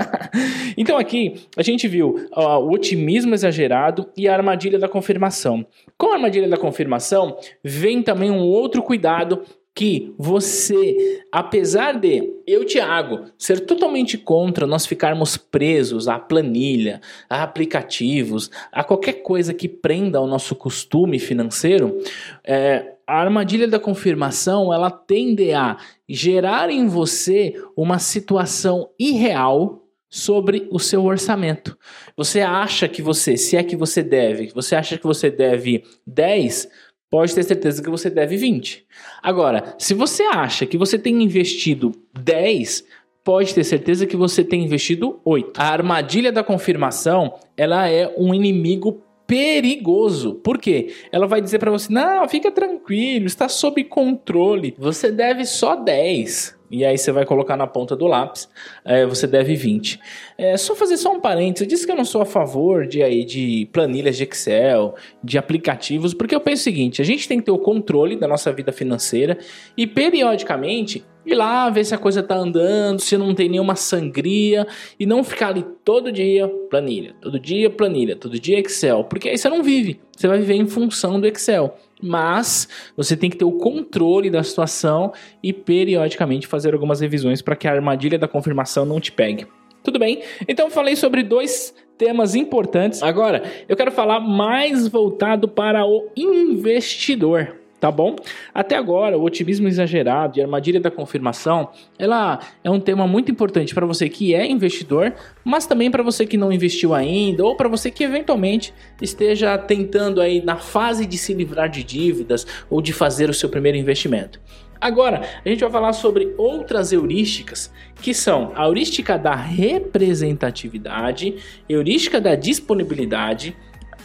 então 0.76 0.96
aqui 0.96 1.34
a 1.54 1.62
gente 1.62 1.86
viu 1.86 2.28
ó, 2.32 2.60
o 2.60 2.72
otimismo 2.72 3.34
exagerado 3.34 4.08
e 4.16 4.26
a 4.26 4.34
armadilha 4.34 4.78
da 4.78 4.88
confirmação. 4.88 5.66
Com 5.98 6.12
a 6.12 6.14
armadilha 6.14 6.48
da 6.48 6.56
confirmação 6.56 7.36
vem 7.62 8.02
também 8.02 8.30
um 8.30 8.40
outro 8.40 8.82
cuidado 8.82 9.42
que 9.74 10.14
você, 10.18 11.22
apesar 11.32 11.98
de 11.98 12.32
eu, 12.46 12.64
Tiago, 12.64 13.26
ser 13.38 13.60
totalmente 13.60 14.18
contra 14.18 14.66
nós 14.66 14.84
ficarmos 14.84 15.36
presos 15.36 16.08
à 16.08 16.18
planilha, 16.18 17.00
a 17.28 17.42
aplicativos, 17.42 18.50
a 18.72 18.82
qualquer 18.82 19.22
coisa 19.22 19.54
que 19.54 19.68
prenda 19.68 20.18
ao 20.18 20.26
nosso 20.26 20.54
costume 20.54 21.18
financeiro, 21.18 21.98
é, 22.44 22.94
a 23.06 23.20
armadilha 23.20 23.66
da 23.66 23.78
confirmação, 23.78 24.72
ela 24.72 24.90
tende 24.90 25.52
a 25.52 25.76
gerar 26.08 26.70
em 26.70 26.86
você 26.86 27.54
uma 27.76 27.98
situação 27.98 28.90
irreal 28.98 29.80
sobre 30.08 30.66
o 30.72 30.78
seu 30.80 31.04
orçamento. 31.04 31.78
Você 32.16 32.40
acha 32.40 32.88
que 32.88 33.00
você, 33.00 33.36
se 33.36 33.56
é 33.56 33.62
que 33.62 33.76
você 33.76 34.02
deve, 34.02 34.52
você 34.52 34.74
acha 34.74 34.98
que 34.98 35.06
você 35.06 35.30
deve 35.30 35.84
10, 36.04 36.68
pode 37.10 37.34
ter 37.34 37.42
certeza 37.42 37.82
que 37.82 37.90
você 37.90 38.08
deve 38.08 38.36
20. 38.36 38.86
Agora, 39.22 39.74
se 39.76 39.92
você 39.92 40.22
acha 40.22 40.64
que 40.64 40.78
você 40.78 40.98
tem 40.98 41.22
investido 41.22 41.92
10, 42.18 42.84
pode 43.24 43.52
ter 43.52 43.64
certeza 43.64 44.06
que 44.06 44.16
você 44.16 44.44
tem 44.44 44.64
investido 44.64 45.20
8. 45.24 45.60
A 45.60 45.64
armadilha 45.64 46.30
da 46.30 46.44
confirmação, 46.44 47.34
ela 47.56 47.88
é 47.88 48.14
um 48.16 48.32
inimigo 48.32 49.02
perigoso. 49.26 50.34
Por 50.36 50.58
quê? 50.58 50.94
Ela 51.12 51.26
vai 51.26 51.40
dizer 51.40 51.58
para 51.58 51.70
você: 51.70 51.92
"Não, 51.92 52.28
fica 52.28 52.50
tranquilo, 52.50 53.26
está 53.26 53.48
sob 53.48 53.82
controle. 53.84 54.74
Você 54.78 55.10
deve 55.10 55.44
só 55.44 55.74
10" 55.76 56.59
e 56.70 56.84
aí 56.84 56.96
você 56.96 57.10
vai 57.10 57.24
colocar 57.26 57.56
na 57.56 57.66
ponta 57.66 57.96
do 57.96 58.06
lápis, 58.06 58.48
é, 58.84 59.04
você 59.04 59.26
deve 59.26 59.56
20. 59.56 59.98
É 60.38 60.56
só 60.56 60.74
fazer 60.74 60.96
só 60.96 61.12
um 61.12 61.20
parênteses, 61.20 61.62
eu 61.62 61.68
disse 61.68 61.84
que 61.84 61.92
eu 61.92 61.96
não 61.96 62.04
sou 62.04 62.22
a 62.22 62.26
favor 62.26 62.86
de, 62.86 63.02
aí, 63.02 63.24
de 63.24 63.68
planilhas 63.72 64.16
de 64.16 64.24
Excel, 64.24 64.94
de 65.22 65.36
aplicativos, 65.36 66.14
porque 66.14 66.34
eu 66.34 66.40
penso 66.40 66.60
o 66.60 66.64
seguinte, 66.64 67.02
a 67.02 67.04
gente 67.04 67.26
tem 67.26 67.38
que 67.38 67.46
ter 67.46 67.50
o 67.50 67.58
controle 67.58 68.16
da 68.16 68.28
nossa 68.28 68.52
vida 68.52 68.72
financeira 68.72 69.38
e 69.76 69.86
periodicamente 69.86 71.04
ir 71.24 71.34
lá 71.34 71.68
ver 71.68 71.84
se 71.84 71.94
a 71.94 71.98
coisa 71.98 72.22
tá 72.22 72.36
andando, 72.36 73.00
se 73.00 73.16
não 73.16 73.34
tem 73.34 73.48
nenhuma 73.48 73.74
sangria 73.74 74.66
e 74.98 75.04
não 75.04 75.22
ficar 75.22 75.48
ali 75.48 75.64
todo 75.84 76.10
dia 76.10 76.48
planilha, 76.70 77.14
todo 77.20 77.38
dia 77.38 77.68
planilha, 77.68 78.16
todo 78.16 78.38
dia 78.38 78.58
Excel, 78.58 79.04
porque 79.04 79.28
aí 79.28 79.36
você 79.36 79.48
não 79.48 79.62
vive, 79.62 80.00
você 80.16 80.26
vai 80.26 80.38
viver 80.38 80.54
em 80.54 80.66
função 80.66 81.20
do 81.20 81.26
Excel 81.26 81.76
mas 82.02 82.68
você 82.96 83.16
tem 83.16 83.30
que 83.30 83.36
ter 83.36 83.44
o 83.44 83.52
controle 83.52 84.30
da 84.30 84.42
situação 84.42 85.12
e 85.42 85.52
periodicamente 85.52 86.46
fazer 86.46 86.74
algumas 86.74 87.00
revisões 87.00 87.42
para 87.42 87.56
que 87.56 87.68
a 87.68 87.72
armadilha 87.72 88.18
da 88.18 88.28
confirmação 88.28 88.84
não 88.84 89.00
te 89.00 89.12
pegue. 89.12 89.46
Tudo 89.82 89.98
bem? 89.98 90.22
Então 90.48 90.70
falei 90.70 90.96
sobre 90.96 91.22
dois 91.22 91.74
temas 91.96 92.34
importantes. 92.34 93.02
Agora, 93.02 93.42
eu 93.68 93.76
quero 93.76 93.92
falar 93.92 94.20
mais 94.20 94.88
voltado 94.88 95.48
para 95.48 95.86
o 95.86 96.10
investidor 96.16 97.59
tá 97.80 97.90
bom? 97.90 98.14
Até 98.52 98.76
agora, 98.76 99.16
o 99.16 99.24
otimismo 99.24 99.66
exagerado 99.66 100.38
e 100.38 100.42
a 100.42 100.44
armadilha 100.44 100.78
da 100.78 100.90
confirmação, 100.90 101.70
ela 101.98 102.38
é 102.62 102.70
um 102.70 102.78
tema 102.78 103.06
muito 103.06 103.32
importante 103.32 103.74
para 103.74 103.86
você 103.86 104.08
que 104.08 104.34
é 104.34 104.46
investidor, 104.46 105.14
mas 105.42 105.66
também 105.66 105.90
para 105.90 106.02
você 106.02 106.26
que 106.26 106.36
não 106.36 106.52
investiu 106.52 106.94
ainda 106.94 107.44
ou 107.44 107.56
para 107.56 107.68
você 107.68 107.90
que 107.90 108.04
eventualmente 108.04 108.74
esteja 109.00 109.56
tentando 109.56 110.20
aí 110.20 110.44
na 110.44 110.56
fase 110.56 111.06
de 111.06 111.16
se 111.16 111.32
livrar 111.32 111.70
de 111.70 111.82
dívidas 111.82 112.46
ou 112.68 112.82
de 112.82 112.92
fazer 112.92 113.30
o 113.30 113.34
seu 113.34 113.48
primeiro 113.48 113.78
investimento. 113.78 114.38
Agora, 114.80 115.20
a 115.44 115.48
gente 115.48 115.60
vai 115.60 115.70
falar 115.70 115.92
sobre 115.92 116.32
outras 116.38 116.90
heurísticas, 116.90 117.70
que 118.00 118.14
são 118.14 118.52
a 118.56 118.64
heurística 118.64 119.18
da 119.18 119.34
representatividade, 119.34 121.36
heurística 121.68 122.18
da 122.18 122.34
disponibilidade, 122.34 123.54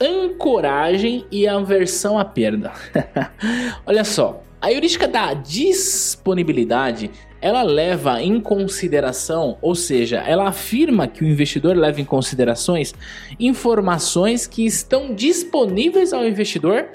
ancoragem 0.01 1.25
e 1.31 1.47
aversão 1.47 2.17
à 2.17 2.25
perda. 2.25 2.71
Olha 3.85 4.03
só, 4.03 4.43
a 4.61 4.71
heurística 4.71 5.07
da 5.07 5.33
disponibilidade 5.33 7.11
ela 7.41 7.61
leva 7.61 8.21
em 8.23 8.41
consideração, 8.41 9.57
ou 9.61 9.75
seja, 9.75 10.17
ela 10.17 10.47
afirma 10.47 11.07
que 11.07 11.23
o 11.23 11.27
investidor 11.27 11.77
leva 11.77 12.01
em 12.01 12.05
considerações 12.05 12.95
informações 13.39 14.47
que 14.47 14.65
estão 14.65 15.13
disponíveis 15.13 16.11
ao 16.11 16.25
investidor 16.25 16.87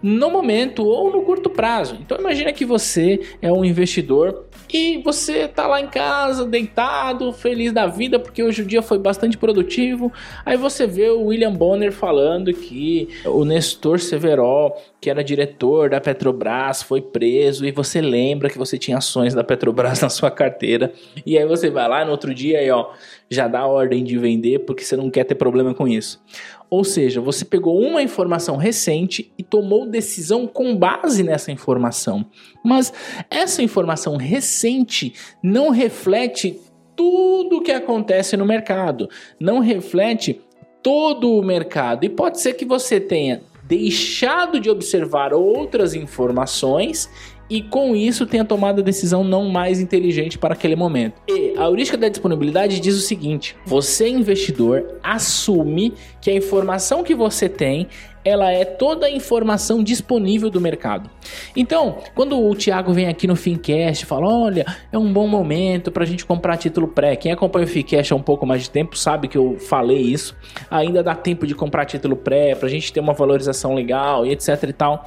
no 0.00 0.30
momento 0.30 0.84
ou 0.84 1.10
no 1.10 1.22
curto 1.22 1.50
prazo. 1.50 1.98
Então 2.00 2.16
imagina 2.18 2.52
que 2.52 2.64
você 2.64 3.20
é 3.42 3.50
um 3.50 3.64
investidor 3.64 4.45
e 4.72 4.98
você 5.02 5.46
tá 5.46 5.66
lá 5.66 5.80
em 5.80 5.86
casa, 5.86 6.44
deitado, 6.44 7.32
feliz 7.32 7.72
da 7.72 7.86
vida, 7.86 8.18
porque 8.18 8.42
hoje 8.42 8.62
o 8.62 8.66
dia 8.66 8.82
foi 8.82 8.98
bastante 8.98 9.38
produtivo. 9.38 10.12
Aí 10.44 10.56
você 10.56 10.86
vê 10.86 11.08
o 11.08 11.26
William 11.26 11.52
Bonner 11.52 11.92
falando 11.92 12.52
que 12.52 13.08
o 13.24 13.44
Nestor 13.44 14.00
Severo, 14.00 14.72
que 15.00 15.10
era 15.10 15.22
diretor 15.22 15.90
da 15.90 16.00
Petrobras, 16.00 16.82
foi 16.82 17.00
preso 17.00 17.66
e 17.66 17.70
você 17.70 18.00
lembra 18.00 18.50
que 18.50 18.58
você 18.58 18.78
tinha 18.78 18.98
ações 18.98 19.34
da 19.34 19.44
Petrobras 19.44 20.00
na 20.02 20.08
sua 20.08 20.30
carteira. 20.30 20.92
E 21.24 21.38
aí 21.38 21.46
você 21.46 21.70
vai 21.70 21.88
lá 21.88 22.04
no 22.04 22.10
outro 22.10 22.34
dia 22.34 22.62
e 22.62 22.70
ó, 22.70 22.90
já 23.30 23.48
dá 23.48 23.66
ordem 23.66 24.04
de 24.04 24.18
vender 24.18 24.60
porque 24.60 24.84
você 24.84 24.96
não 24.96 25.10
quer 25.10 25.24
ter 25.24 25.34
problema 25.34 25.74
com 25.74 25.86
isso. 25.86 26.20
Ou 26.68 26.84
seja, 26.84 27.20
você 27.20 27.44
pegou 27.44 27.80
uma 27.80 28.02
informação 28.02 28.56
recente 28.56 29.32
e 29.38 29.42
tomou 29.42 29.86
decisão 29.86 30.46
com 30.46 30.76
base 30.76 31.22
nessa 31.22 31.52
informação. 31.52 32.26
Mas 32.64 32.92
essa 33.30 33.62
informação 33.62 34.16
recente 34.16 35.14
não 35.42 35.70
reflete 35.70 36.60
tudo 36.96 37.58
o 37.58 37.62
que 37.62 37.72
acontece 37.72 38.36
no 38.36 38.46
mercado, 38.46 39.08
não 39.38 39.60
reflete 39.60 40.40
todo 40.82 41.32
o 41.32 41.42
mercado. 41.42 42.04
E 42.04 42.08
pode 42.08 42.40
ser 42.40 42.54
que 42.54 42.64
você 42.64 42.98
tenha 42.98 43.42
deixado 43.64 44.60
de 44.60 44.70
observar 44.70 45.34
outras 45.34 45.94
informações 45.94 47.10
e 47.48 47.62
com 47.62 47.94
isso 47.94 48.26
tenha 48.26 48.44
tomado 48.44 48.80
a 48.80 48.82
decisão 48.82 49.22
não 49.22 49.48
mais 49.48 49.80
inteligente 49.80 50.38
para 50.38 50.54
aquele 50.54 50.76
momento. 50.76 51.20
E 51.28 51.54
a 51.56 51.64
heurística 51.64 51.96
da 51.96 52.08
disponibilidade 52.08 52.80
diz 52.80 52.96
o 52.96 53.00
seguinte: 53.00 53.56
você 53.64 54.08
investidor 54.08 54.98
assume 55.02 55.94
que 56.20 56.30
a 56.30 56.34
informação 56.34 57.02
que 57.02 57.14
você 57.14 57.48
tem 57.48 57.88
ela 58.26 58.50
é 58.50 58.64
toda 58.64 59.06
a 59.06 59.10
informação 59.10 59.84
disponível 59.84 60.50
do 60.50 60.60
mercado. 60.60 61.08
Então, 61.54 61.98
quando 62.12 62.36
o 62.36 62.54
Thiago 62.56 62.92
vem 62.92 63.06
aqui 63.06 63.24
no 63.28 63.36
Fincast 63.36 64.02
e 64.02 64.06
fala: 64.06 64.26
olha, 64.26 64.66
é 64.90 64.98
um 64.98 65.12
bom 65.12 65.28
momento 65.28 65.92
para 65.92 66.02
a 66.02 66.06
gente 66.06 66.26
comprar 66.26 66.56
título 66.56 66.88
pré. 66.88 67.14
Quem 67.14 67.30
acompanha 67.30 67.64
o 67.64 67.68
Fincast 67.68 68.12
há 68.12 68.16
um 68.16 68.22
pouco 68.22 68.44
mais 68.44 68.64
de 68.64 68.70
tempo 68.70 68.98
sabe 68.98 69.28
que 69.28 69.38
eu 69.38 69.56
falei 69.60 69.98
isso. 69.98 70.36
Ainda 70.68 71.04
dá 71.04 71.14
tempo 71.14 71.46
de 71.46 71.54
comprar 71.54 71.84
título 71.84 72.16
pré 72.16 72.56
para 72.56 72.66
a 72.66 72.70
gente 72.70 72.92
ter 72.92 72.98
uma 72.98 73.12
valorização 73.12 73.74
legal 73.74 74.26
e 74.26 74.32
etc 74.32 74.60
e 74.64 74.72
tal. 74.72 75.06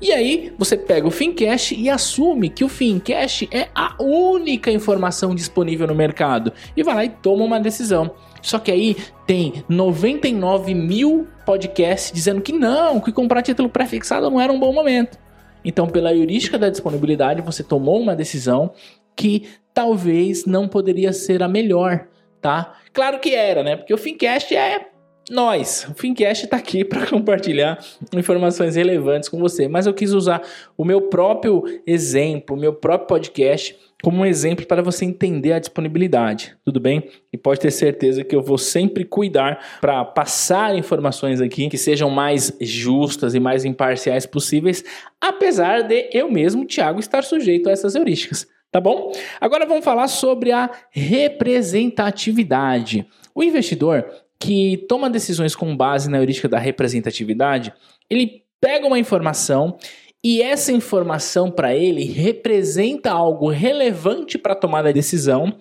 E 0.00 0.12
aí 0.12 0.52
você 0.56 0.76
pega 0.76 1.06
o 1.06 1.10
Fincast 1.10 1.74
e 1.74 1.90
assume 1.90 2.48
que 2.48 2.64
o 2.64 2.68
Fincast 2.68 3.48
é 3.52 3.68
a 3.74 3.94
única 4.02 4.70
informação 4.70 5.34
disponível 5.34 5.86
no 5.86 5.94
mercado 5.94 6.52
e 6.74 6.82
vai 6.82 6.94
lá 6.94 7.04
e 7.04 7.10
toma 7.10 7.44
uma 7.44 7.60
decisão. 7.60 8.10
Só 8.40 8.58
que 8.58 8.72
aí 8.72 8.96
tem 9.26 9.62
99 9.68 10.74
mil 10.74 11.28
podcasts 11.44 12.12
dizendo 12.12 12.40
que 12.40 12.52
não, 12.52 12.98
que 12.98 13.12
comprar 13.12 13.42
título 13.42 13.68
pré-fixado 13.68 14.30
não 14.30 14.40
era 14.40 14.50
um 14.50 14.58
bom 14.58 14.72
momento. 14.72 15.18
Então, 15.62 15.86
pela 15.86 16.14
heurística 16.14 16.58
da 16.58 16.70
disponibilidade, 16.70 17.42
você 17.42 17.62
tomou 17.62 18.00
uma 18.00 18.16
decisão 18.16 18.72
que 19.14 19.48
talvez 19.74 20.46
não 20.46 20.66
poderia 20.66 21.12
ser 21.12 21.42
a 21.42 21.48
melhor, 21.48 22.08
tá? 22.40 22.74
Claro 22.92 23.18
que 23.20 23.34
era, 23.34 23.62
né? 23.62 23.76
Porque 23.76 23.92
o 23.92 23.98
Fincast 23.98 24.54
é 24.56 24.88
nós, 25.30 25.86
o 25.88 25.94
Fincast 25.94 26.44
está 26.44 26.56
aqui 26.56 26.82
para 26.84 27.06
compartilhar 27.06 27.78
informações 28.12 28.74
relevantes 28.74 29.28
com 29.28 29.38
você, 29.38 29.68
mas 29.68 29.86
eu 29.86 29.94
quis 29.94 30.12
usar 30.12 30.42
o 30.76 30.84
meu 30.84 31.02
próprio 31.02 31.62
exemplo, 31.86 32.56
o 32.56 32.58
meu 32.58 32.74
próprio 32.74 33.06
podcast 33.06 33.78
como 34.02 34.22
um 34.22 34.26
exemplo 34.26 34.66
para 34.66 34.82
você 34.82 35.04
entender 35.04 35.52
a 35.52 35.58
disponibilidade, 35.58 36.56
tudo 36.64 36.80
bem? 36.80 37.08
E 37.32 37.36
pode 37.36 37.60
ter 37.60 37.70
certeza 37.70 38.24
que 38.24 38.34
eu 38.34 38.42
vou 38.42 38.58
sempre 38.58 39.04
cuidar 39.04 39.78
para 39.80 40.04
passar 40.04 40.74
informações 40.74 41.40
aqui 41.40 41.68
que 41.68 41.78
sejam 41.78 42.08
mais 42.08 42.56
justas 42.60 43.34
e 43.34 43.40
mais 43.40 43.64
imparciais 43.64 44.26
possíveis, 44.26 44.82
apesar 45.20 45.82
de 45.82 46.08
eu 46.12 46.30
mesmo, 46.30 46.64
Thiago, 46.64 46.98
estar 46.98 47.22
sujeito 47.22 47.68
a 47.68 47.72
essas 47.72 47.94
heurísticas. 47.94 48.48
Tá 48.72 48.80
bom? 48.80 49.12
Agora 49.40 49.66
vamos 49.66 49.84
falar 49.84 50.06
sobre 50.06 50.52
a 50.52 50.70
representatividade. 50.90 53.04
O 53.34 53.42
investidor 53.42 54.06
que 54.40 54.78
toma 54.88 55.10
decisões 55.10 55.54
com 55.54 55.76
base 55.76 56.10
na 56.10 56.18
heurística 56.18 56.48
da 56.48 56.58
representatividade, 56.58 57.72
ele 58.08 58.42
pega 58.60 58.86
uma 58.86 58.98
informação 58.98 59.76
e 60.24 60.42
essa 60.42 60.72
informação 60.72 61.50
para 61.50 61.74
ele 61.74 62.04
representa 62.04 63.10
algo 63.10 63.48
relevante 63.50 64.38
para 64.38 64.54
a 64.54 64.56
tomada 64.56 64.88
de 64.88 64.94
decisão 64.94 65.54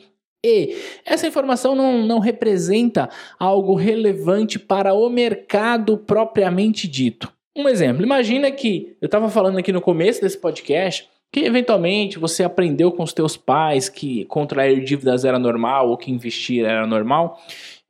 e 0.44 0.78
essa 1.06 1.28
informação 1.28 1.76
não, 1.76 2.06
não 2.06 2.20
representa 2.20 3.10
algo 3.38 3.76
relevante 3.76 4.58
para 4.58 4.94
o 4.94 5.10
mercado 5.10 5.98
propriamente 5.98 6.88
dito. 6.88 7.32
Um 7.56 7.68
exemplo, 7.68 8.04
imagina 8.04 8.50
que 8.50 8.96
eu 9.02 9.08
estava 9.08 9.30
falando 9.30 9.58
aqui 9.58 9.74
no 9.74 9.82
começo 9.82 10.22
desse 10.22 10.38
podcast 10.38 11.10
que 11.32 11.42
eventualmente 11.42 12.18
você 12.18 12.44
aprendeu 12.44 12.92
com 12.92 13.04
os 13.04 13.14
teus 13.14 13.38
pais 13.38 13.88
que 13.88 14.26
contrair 14.26 14.84
dívidas 14.84 15.26
era 15.26 15.38
normal 15.38 15.90
ou 15.90 15.98
que 15.98 16.12
investir 16.12 16.66
era 16.66 16.88
normal 16.88 17.40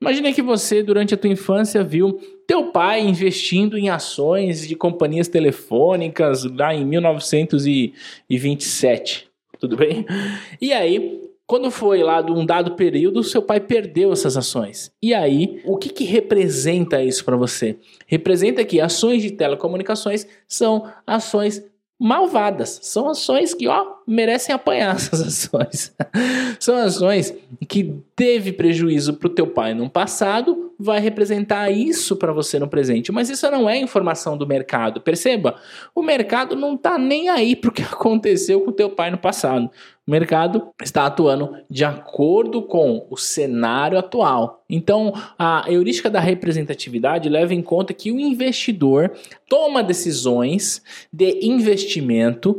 Imagine 0.01 0.33
que 0.33 0.41
você, 0.41 0.81
durante 0.81 1.13
a 1.13 1.17
tua 1.17 1.29
infância, 1.29 1.83
viu 1.83 2.13
teu 2.47 2.71
pai 2.71 3.01
investindo 3.01 3.77
em 3.77 3.89
ações 3.89 4.65
de 4.65 4.73
companhias 4.75 5.27
telefônicas 5.27 6.45
lá 6.45 6.73
em 6.73 6.85
1927. 6.85 9.27
Tudo 9.59 9.75
bem? 9.75 10.05
E 10.61 10.71
aí, 10.71 11.19
quando 11.45 11.69
foi 11.69 12.01
lá 12.03 12.21
de 12.21 12.31
um 12.31 12.45
dado 12.45 12.75
período, 12.75 13.21
seu 13.23 13.41
pai 13.41 13.59
perdeu 13.59 14.13
essas 14.13 14.37
ações. 14.37 14.89
E 15.01 15.13
aí, 15.13 15.61
o 15.65 15.75
que, 15.77 15.89
que 15.89 16.05
representa 16.05 17.03
isso 17.03 17.25
para 17.25 17.35
você? 17.35 17.75
Representa 18.07 18.63
que 18.63 18.79
ações 18.79 19.21
de 19.21 19.31
telecomunicações 19.31 20.25
são 20.47 20.89
ações 21.05 21.61
malvadas. 21.99 22.79
São 22.81 23.09
ações 23.09 23.53
que, 23.53 23.67
ó, 23.67 23.85
merecem 24.07 24.55
apanhar 24.55 24.95
essas 24.97 25.21
ações. 25.21 25.93
São 26.59 26.75
ações 26.75 27.33
que 27.67 27.93
teve 28.15 28.53
prejuízo 28.53 29.13
para 29.15 29.27
o 29.27 29.33
teu 29.33 29.47
pai 29.47 29.73
no 29.73 29.89
passado, 29.89 30.68
vai 30.79 31.01
representar 31.01 31.69
isso 31.69 32.15
para 32.15 32.31
você 32.31 32.57
no 32.57 32.69
presente. 32.69 33.11
Mas 33.11 33.29
isso 33.29 33.49
não 33.51 33.69
é 33.69 33.77
informação 33.77 34.37
do 34.37 34.47
mercado. 34.47 35.01
Perceba, 35.01 35.55
o 35.93 36.01
mercado 36.01 36.55
não 36.55 36.75
está 36.75 36.97
nem 36.97 37.27
aí 37.27 37.53
para 37.53 37.69
o 37.69 37.73
que 37.73 37.81
aconteceu 37.83 38.61
com 38.61 38.71
teu 38.71 38.89
pai 38.89 39.11
no 39.11 39.17
passado. 39.17 39.69
O 40.07 40.11
mercado 40.11 40.69
está 40.81 41.05
atuando 41.05 41.55
de 41.69 41.85
acordo 41.85 42.63
com 42.63 43.05
o 43.11 43.17
cenário 43.17 43.99
atual. 43.99 44.63
Então, 44.67 45.13
a 45.37 45.65
heurística 45.67 46.09
da 46.09 46.19
representatividade 46.19 47.29
leva 47.29 47.53
em 47.53 47.61
conta 47.61 47.93
que 47.93 48.11
o 48.11 48.19
investidor 48.19 49.11
toma 49.47 49.83
decisões 49.83 50.81
de 51.13 51.45
investimento 51.45 52.57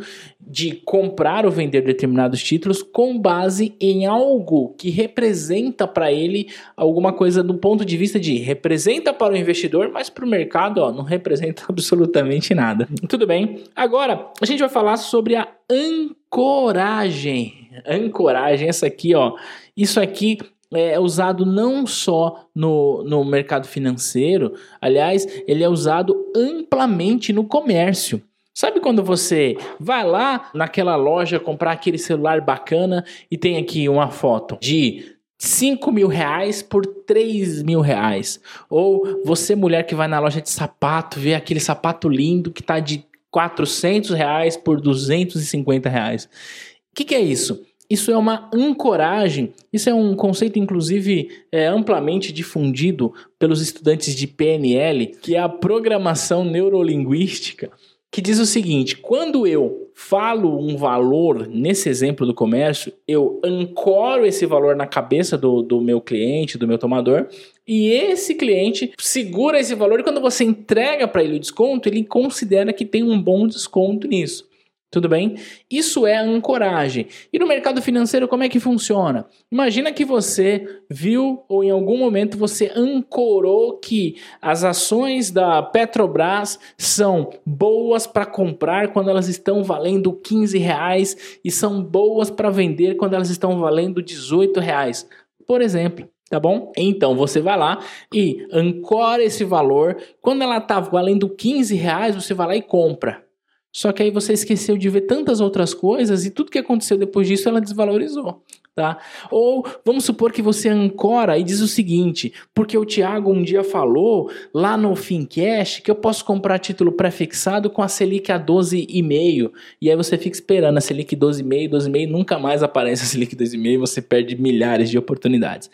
de 0.50 0.72
comprar 0.84 1.46
ou 1.46 1.52
vender 1.52 1.82
determinados 1.82 2.42
títulos 2.42 2.82
com 2.82 3.16
base 3.16 3.76
em 3.80 4.04
algo 4.04 4.74
que 4.76 4.90
representa 4.90 5.86
para 5.86 6.12
ele 6.12 6.48
alguma 6.76 7.12
coisa 7.12 7.40
do 7.40 7.54
ponto 7.54 7.84
de 7.84 7.96
vista 7.96 8.18
de 8.18 8.36
representa 8.38 9.12
para 9.12 9.32
o 9.32 9.36
investidor, 9.36 9.90
mas 9.92 10.10
para 10.10 10.24
o 10.24 10.28
mercado 10.28 10.78
ó, 10.78 10.90
não 10.90 11.04
representa 11.04 11.62
absolutamente 11.70 12.52
nada. 12.52 12.88
Tudo 13.08 13.28
bem? 13.28 13.62
Agora 13.76 14.26
a 14.40 14.44
gente 14.44 14.58
vai 14.58 14.68
falar 14.68 14.96
sobre 14.96 15.36
a 15.36 15.46
ancoragem. 15.70 17.70
Ancoragem, 17.86 18.68
essa 18.68 18.86
aqui, 18.86 19.14
ó. 19.14 19.36
Isso 19.76 20.00
aqui 20.00 20.36
é 20.72 20.98
usado 20.98 21.46
não 21.46 21.86
só 21.86 22.44
no, 22.52 23.04
no 23.04 23.24
mercado 23.24 23.68
financeiro, 23.68 24.54
aliás, 24.80 25.26
ele 25.46 25.62
é 25.62 25.68
usado 25.68 26.16
amplamente 26.34 27.32
no 27.32 27.44
comércio. 27.44 28.20
Sabe 28.52 28.80
quando 28.80 29.02
você 29.02 29.56
vai 29.78 30.04
lá 30.04 30.50
naquela 30.52 30.96
loja 30.96 31.38
comprar 31.38 31.72
aquele 31.72 31.98
celular 31.98 32.40
bacana 32.40 33.04
e 33.30 33.36
tem 33.36 33.56
aqui 33.56 33.88
uma 33.88 34.10
foto 34.10 34.58
de 34.60 35.16
5 35.38 35.90
mil 35.92 36.08
reais 36.08 36.60
por 36.62 36.84
3 36.84 37.62
mil 37.62 37.80
reais? 37.80 38.40
Ou 38.68 39.22
você, 39.24 39.54
mulher 39.54 39.84
que 39.84 39.94
vai 39.94 40.08
na 40.08 40.18
loja 40.18 40.40
de 40.40 40.50
sapato, 40.50 41.20
vê 41.20 41.34
aquele 41.34 41.60
sapato 41.60 42.08
lindo 42.08 42.50
que 42.50 42.60
está 42.60 42.80
de 42.80 43.06
400 43.30 44.10
reais 44.10 44.56
por 44.56 44.80
250 44.80 45.88
reais. 45.88 46.24
O 46.24 46.96
que, 46.96 47.04
que 47.04 47.14
é 47.14 47.20
isso? 47.20 47.64
Isso 47.88 48.10
é 48.10 48.16
uma 48.16 48.48
ancoragem, 48.54 49.52
isso 49.72 49.90
é 49.90 49.94
um 49.94 50.14
conceito, 50.14 50.58
inclusive, 50.58 51.28
é, 51.50 51.66
amplamente 51.66 52.32
difundido 52.32 53.12
pelos 53.36 53.60
estudantes 53.60 54.14
de 54.14 54.28
PNL, 54.28 55.06
que 55.06 55.34
é 55.34 55.40
a 55.40 55.48
programação 55.48 56.44
neurolinguística 56.44 57.70
que 58.10 58.20
diz 58.20 58.38
o 58.38 58.46
seguinte: 58.46 58.96
quando 58.96 59.46
eu 59.46 59.90
falo 59.94 60.58
um 60.58 60.76
valor, 60.76 61.46
nesse 61.46 61.88
exemplo 61.88 62.26
do 62.26 62.34
comércio, 62.34 62.92
eu 63.06 63.40
ancoro 63.44 64.26
esse 64.26 64.46
valor 64.46 64.74
na 64.74 64.86
cabeça 64.86 65.36
do, 65.36 65.62
do 65.62 65.80
meu 65.80 66.00
cliente, 66.00 66.58
do 66.58 66.66
meu 66.66 66.78
tomador, 66.78 67.28
e 67.66 67.88
esse 67.88 68.34
cliente 68.34 68.92
segura 68.98 69.60
esse 69.60 69.74
valor 69.74 70.00
e 70.00 70.02
quando 70.02 70.20
você 70.20 70.42
entrega 70.42 71.06
para 71.06 71.22
ele 71.22 71.36
o 71.36 71.40
desconto, 71.40 71.88
ele 71.88 72.02
considera 72.02 72.72
que 72.72 72.84
tem 72.84 73.02
um 73.02 73.20
bom 73.20 73.46
desconto 73.46 74.08
nisso. 74.08 74.49
Tudo 74.90 75.09
bem? 75.09 75.37
Isso 75.70 76.05
é 76.05 76.16
ancoragem. 76.18 77.07
E 77.33 77.38
no 77.38 77.46
mercado 77.46 77.81
financeiro, 77.81 78.26
como 78.26 78.42
é 78.42 78.48
que 78.48 78.59
funciona? 78.59 79.24
Imagina 79.50 79.92
que 79.92 80.05
você 80.05 80.66
viu 80.90 81.44
ou 81.48 81.62
em 81.62 81.70
algum 81.70 81.96
momento 81.96 82.37
você 82.37 82.72
ancorou 82.74 83.79
que 83.79 84.16
as 84.42 84.64
ações 84.64 85.31
da 85.31 85.62
Petrobras 85.62 86.59
são 86.76 87.31
boas 87.46 88.05
para 88.05 88.26
comprar 88.26 88.92
quando 88.92 89.11
elas 89.11 89.29
estão 89.29 89.62
valendo 89.62 90.12
15 90.12 90.59
reais 90.59 91.38
e 91.44 91.53
são 91.53 91.81
boas 91.81 92.29
para 92.29 92.50
vender 92.50 92.96
quando 92.96 93.14
elas 93.14 93.31
estão 93.31 93.61
valendo 93.61 94.03
18 94.03 94.59
reais. 94.59 95.09
Por 95.46 95.62
exemplo. 95.62 96.09
Tá 96.29 96.38
bom? 96.38 96.70
Então 96.76 97.16
você 97.16 97.40
vai 97.40 97.59
lá 97.59 97.81
e 98.14 98.46
ancora 98.53 99.20
esse 99.20 99.42
valor. 99.42 99.96
Quando 100.22 100.42
ela 100.42 100.59
está 100.59 100.79
valendo 100.79 101.29
15 101.29 101.74
reais, 101.74 102.14
você 102.14 102.33
vai 102.33 102.46
lá 102.46 102.55
e 102.55 102.62
compra. 102.62 103.24
Só 103.72 103.92
que 103.92 104.02
aí 104.02 104.11
você 104.11 104.33
esqueceu 104.33 104.76
de 104.76 104.88
ver 104.88 105.02
tantas 105.02 105.40
outras 105.40 105.72
coisas 105.72 106.24
e 106.24 106.30
tudo 106.30 106.50
que 106.50 106.59
aconteceu 106.59 106.96
depois 106.96 107.26
disso 107.26 107.48
ela 107.48 107.61
desvalorizou. 107.61 108.42
Tá? 108.72 108.98
Ou 109.33 109.66
vamos 109.85 110.04
supor 110.04 110.33
que 110.33 110.40
você 110.40 110.68
ancora 110.68 111.37
e 111.37 111.42
diz 111.42 111.61
o 111.61 111.66
seguinte: 111.66 112.33
porque 112.54 112.78
o 112.78 112.87
Thiago 112.87 113.33
um 113.33 113.42
dia 113.42 113.64
falou 113.64 114.30
lá 114.54 114.76
no 114.76 114.94
Fincast 114.94 115.83
que 115.83 115.90
eu 115.90 115.94
posso 115.94 116.24
comprar 116.24 116.59
título 116.61 116.92
prefixado 116.92 117.68
com 117.68 117.83
a 117.83 117.88
Selic 117.88 118.30
a 118.30 118.38
12,5. 118.38 119.50
E 119.83 119.90
aí 119.90 119.96
você 119.96 120.16
fica 120.16 120.37
esperando 120.37 120.78
a 120.78 120.80
Selic 120.80 121.16
12,5, 121.16 121.68
12,5, 121.68 122.11
nunca 122.11 122.38
mais 122.38 122.62
aparece 122.62 123.02
a 123.02 123.06
Selic 123.06 123.35
12,5 123.35 123.66
e 123.66 123.76
você 123.76 124.00
perde 124.00 124.40
milhares 124.40 124.88
de 124.88 124.96
oportunidades. 124.96 125.68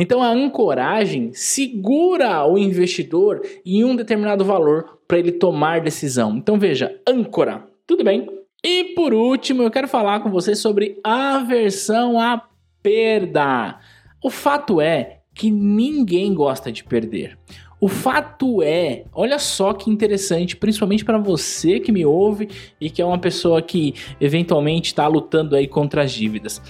Então 0.00 0.22
a 0.22 0.30
ancoragem 0.30 1.30
segura 1.34 2.46
o 2.46 2.56
investidor 2.56 3.42
em 3.66 3.84
um 3.84 3.94
determinado 3.94 4.42
valor 4.46 4.98
para 5.06 5.18
ele 5.18 5.30
tomar 5.30 5.82
decisão. 5.82 6.38
Então 6.38 6.58
veja, 6.58 6.98
âncora, 7.06 7.66
tudo 7.86 8.02
bem? 8.02 8.26
E 8.64 8.94
por 8.94 9.12
último, 9.12 9.62
eu 9.62 9.70
quero 9.70 9.86
falar 9.86 10.20
com 10.20 10.30
você 10.30 10.54
sobre 10.54 10.98
aversão 11.04 12.18
à 12.18 12.42
perda. 12.82 13.78
O 14.24 14.30
fato 14.30 14.80
é 14.80 15.18
que 15.34 15.50
ninguém 15.50 16.32
gosta 16.32 16.72
de 16.72 16.82
perder. 16.82 17.38
O 17.78 17.86
fato 17.86 18.62
é, 18.62 19.04
olha 19.12 19.38
só 19.38 19.74
que 19.74 19.90
interessante, 19.90 20.56
principalmente 20.56 21.04
para 21.04 21.18
você 21.18 21.78
que 21.78 21.92
me 21.92 22.06
ouve 22.06 22.48
e 22.80 22.88
que 22.88 23.02
é 23.02 23.04
uma 23.04 23.18
pessoa 23.18 23.60
que 23.60 23.94
eventualmente 24.18 24.86
está 24.88 25.06
lutando 25.06 25.54
aí 25.54 25.68
contra 25.68 26.04
as 26.04 26.12
dívidas. 26.12 26.60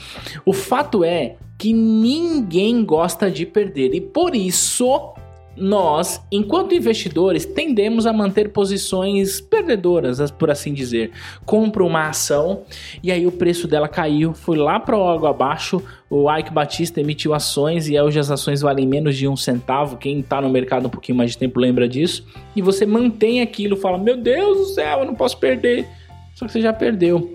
O 0.45 0.53
fato 0.53 1.05
é 1.05 1.37
que 1.61 1.75
ninguém 1.75 2.83
gosta 2.83 3.31
de 3.31 3.45
perder 3.45 3.95
e 3.95 4.01
por 4.01 4.35
isso 4.35 5.13
nós, 5.55 6.25
enquanto 6.33 6.75
investidores, 6.75 7.45
tendemos 7.45 8.07
a 8.07 8.15
manter 8.15 8.49
posições 8.49 9.43
perdedoras, 9.43 10.31
por 10.31 10.51
assim 10.51 10.73
dizer. 10.73 11.11
Compro 11.45 11.87
uma 11.87 12.09
ação 12.09 12.63
e 13.03 13.13
aí 13.13 13.27
o 13.27 13.33
preço 13.33 13.69
dela 13.69 13.89
caiu, 13.89 14.33
foi 14.33 14.57
lá 14.57 14.81
para 14.81 14.97
o 14.97 15.07
água 15.07 15.29
abaixo. 15.29 15.83
O 16.09 16.35
Ike 16.35 16.51
Batista 16.51 16.99
emitiu 16.99 17.35
ações 17.35 17.91
e 17.91 18.01
hoje 18.01 18.19
as 18.19 18.31
ações 18.31 18.63
valem 18.63 18.87
menos 18.87 19.15
de 19.15 19.29
um 19.29 19.37
centavo. 19.37 19.99
Quem 19.99 20.21
está 20.21 20.41
no 20.41 20.49
mercado 20.49 20.87
um 20.87 20.91
pouquinho 20.91 21.19
mais 21.19 21.33
de 21.33 21.37
tempo 21.37 21.61
lembra 21.61 21.87
disso. 21.87 22.27
E 22.57 22.63
você 22.63 22.87
mantém 22.87 23.43
aquilo, 23.43 23.77
fala: 23.77 23.99
Meu 23.99 24.17
Deus 24.17 24.57
do 24.57 24.65
céu, 24.65 25.01
eu 25.01 25.05
não 25.05 25.15
posso 25.15 25.37
perder. 25.37 25.87
Só 26.35 26.47
que 26.47 26.53
você 26.53 26.63
já 26.63 26.73
perdeu. 26.73 27.35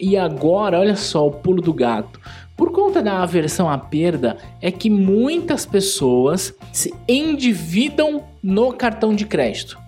E 0.00 0.16
agora, 0.16 0.78
olha 0.78 0.96
só 0.96 1.26
o 1.26 1.32
pulo 1.32 1.60
do 1.60 1.72
gato. 1.72 2.20
Por 2.56 2.72
conta 2.72 3.00
da 3.00 3.22
aversão 3.22 3.70
à 3.70 3.78
perda, 3.78 4.36
é 4.60 4.70
que 4.70 4.90
muitas 4.90 5.64
pessoas 5.64 6.54
se 6.72 6.94
endividam 7.08 8.24
no 8.42 8.72
cartão 8.72 9.14
de 9.14 9.24
crédito. 9.26 9.78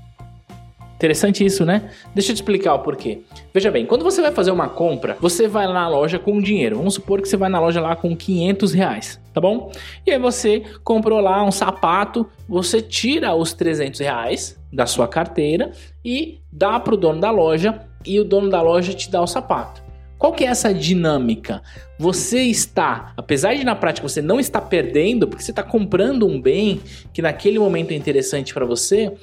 Interessante 1.01 1.43
isso, 1.43 1.65
né? 1.65 1.91
Deixa 2.15 2.31
eu 2.31 2.35
te 2.35 2.41
explicar 2.41 2.75
o 2.75 2.81
porquê. 2.81 3.23
Veja 3.55 3.71
bem, 3.71 3.87
quando 3.87 4.05
você 4.05 4.21
vai 4.21 4.33
fazer 4.33 4.51
uma 4.51 4.69
compra, 4.69 5.17
você 5.19 5.49
vai 5.49 5.67
na 5.67 5.89
loja 5.89 6.19
com 6.19 6.39
dinheiro. 6.39 6.77
Vamos 6.77 6.93
supor 6.93 7.23
que 7.23 7.29
você 7.29 7.39
vai 7.39 7.49
na 7.49 7.59
loja 7.59 7.81
lá 7.81 7.97
com 7.97 8.15
500 8.15 8.75
reais, 8.75 9.21
tá 9.33 9.41
bom? 9.41 9.73
E 10.07 10.11
aí 10.11 10.19
você 10.19 10.63
comprou 10.85 11.19
lá 11.19 11.43
um 11.43 11.51
sapato, 11.51 12.29
você 12.47 12.83
tira 12.83 13.35
os 13.35 13.55
300 13.55 13.99
reais 13.99 14.61
da 14.71 14.85
sua 14.85 15.09
carteira 15.09 15.73
e 16.05 16.39
dá 16.53 16.79
para 16.79 16.93
o 16.93 16.99
dono 16.99 17.19
da 17.19 17.31
loja 17.31 17.81
e 18.05 18.21
o 18.21 18.25
dono 18.25 18.51
da 18.51 18.61
loja 18.61 18.93
te 18.93 19.11
dá 19.11 19.23
o 19.23 19.27
sapato. 19.27 19.90
Qual 20.21 20.35
que 20.35 20.45
é 20.45 20.49
essa 20.49 20.75
dinâmica? 20.75 21.63
Você 21.99 22.43
está, 22.43 23.15
apesar 23.17 23.55
de 23.55 23.65
na 23.65 23.75
prática 23.75 24.07
você 24.07 24.21
não 24.21 24.39
estar 24.39 24.61
perdendo, 24.61 25.27
porque 25.27 25.43
você 25.43 25.51
está 25.51 25.63
comprando 25.63 26.27
um 26.27 26.39
bem 26.39 26.79
que 27.11 27.23
naquele 27.23 27.59
momento 27.59 27.93
é 27.93 27.95
interessante 27.95 28.53
para 28.53 28.67
você, 28.67 29.15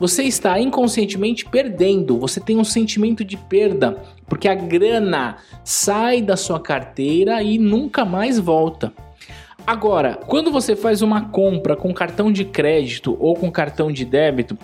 você 0.00 0.22
está 0.22 0.58
inconscientemente 0.58 1.44
perdendo. 1.44 2.18
Você 2.18 2.40
tem 2.40 2.56
um 2.56 2.64
sentimento 2.64 3.22
de 3.22 3.36
perda, 3.36 3.98
porque 4.26 4.48
a 4.48 4.54
grana 4.54 5.36
sai 5.62 6.22
da 6.22 6.38
sua 6.38 6.58
carteira 6.58 7.42
e 7.42 7.58
nunca 7.58 8.06
mais 8.06 8.38
volta. 8.38 8.94
Agora, 9.66 10.18
quando 10.26 10.50
você 10.50 10.74
faz 10.74 11.02
uma 11.02 11.28
compra 11.28 11.76
com 11.76 11.92
cartão 11.92 12.32
de 12.32 12.46
crédito 12.46 13.14
ou 13.20 13.34
com 13.34 13.52
cartão 13.52 13.92
de 13.92 14.06
débito, 14.06 14.56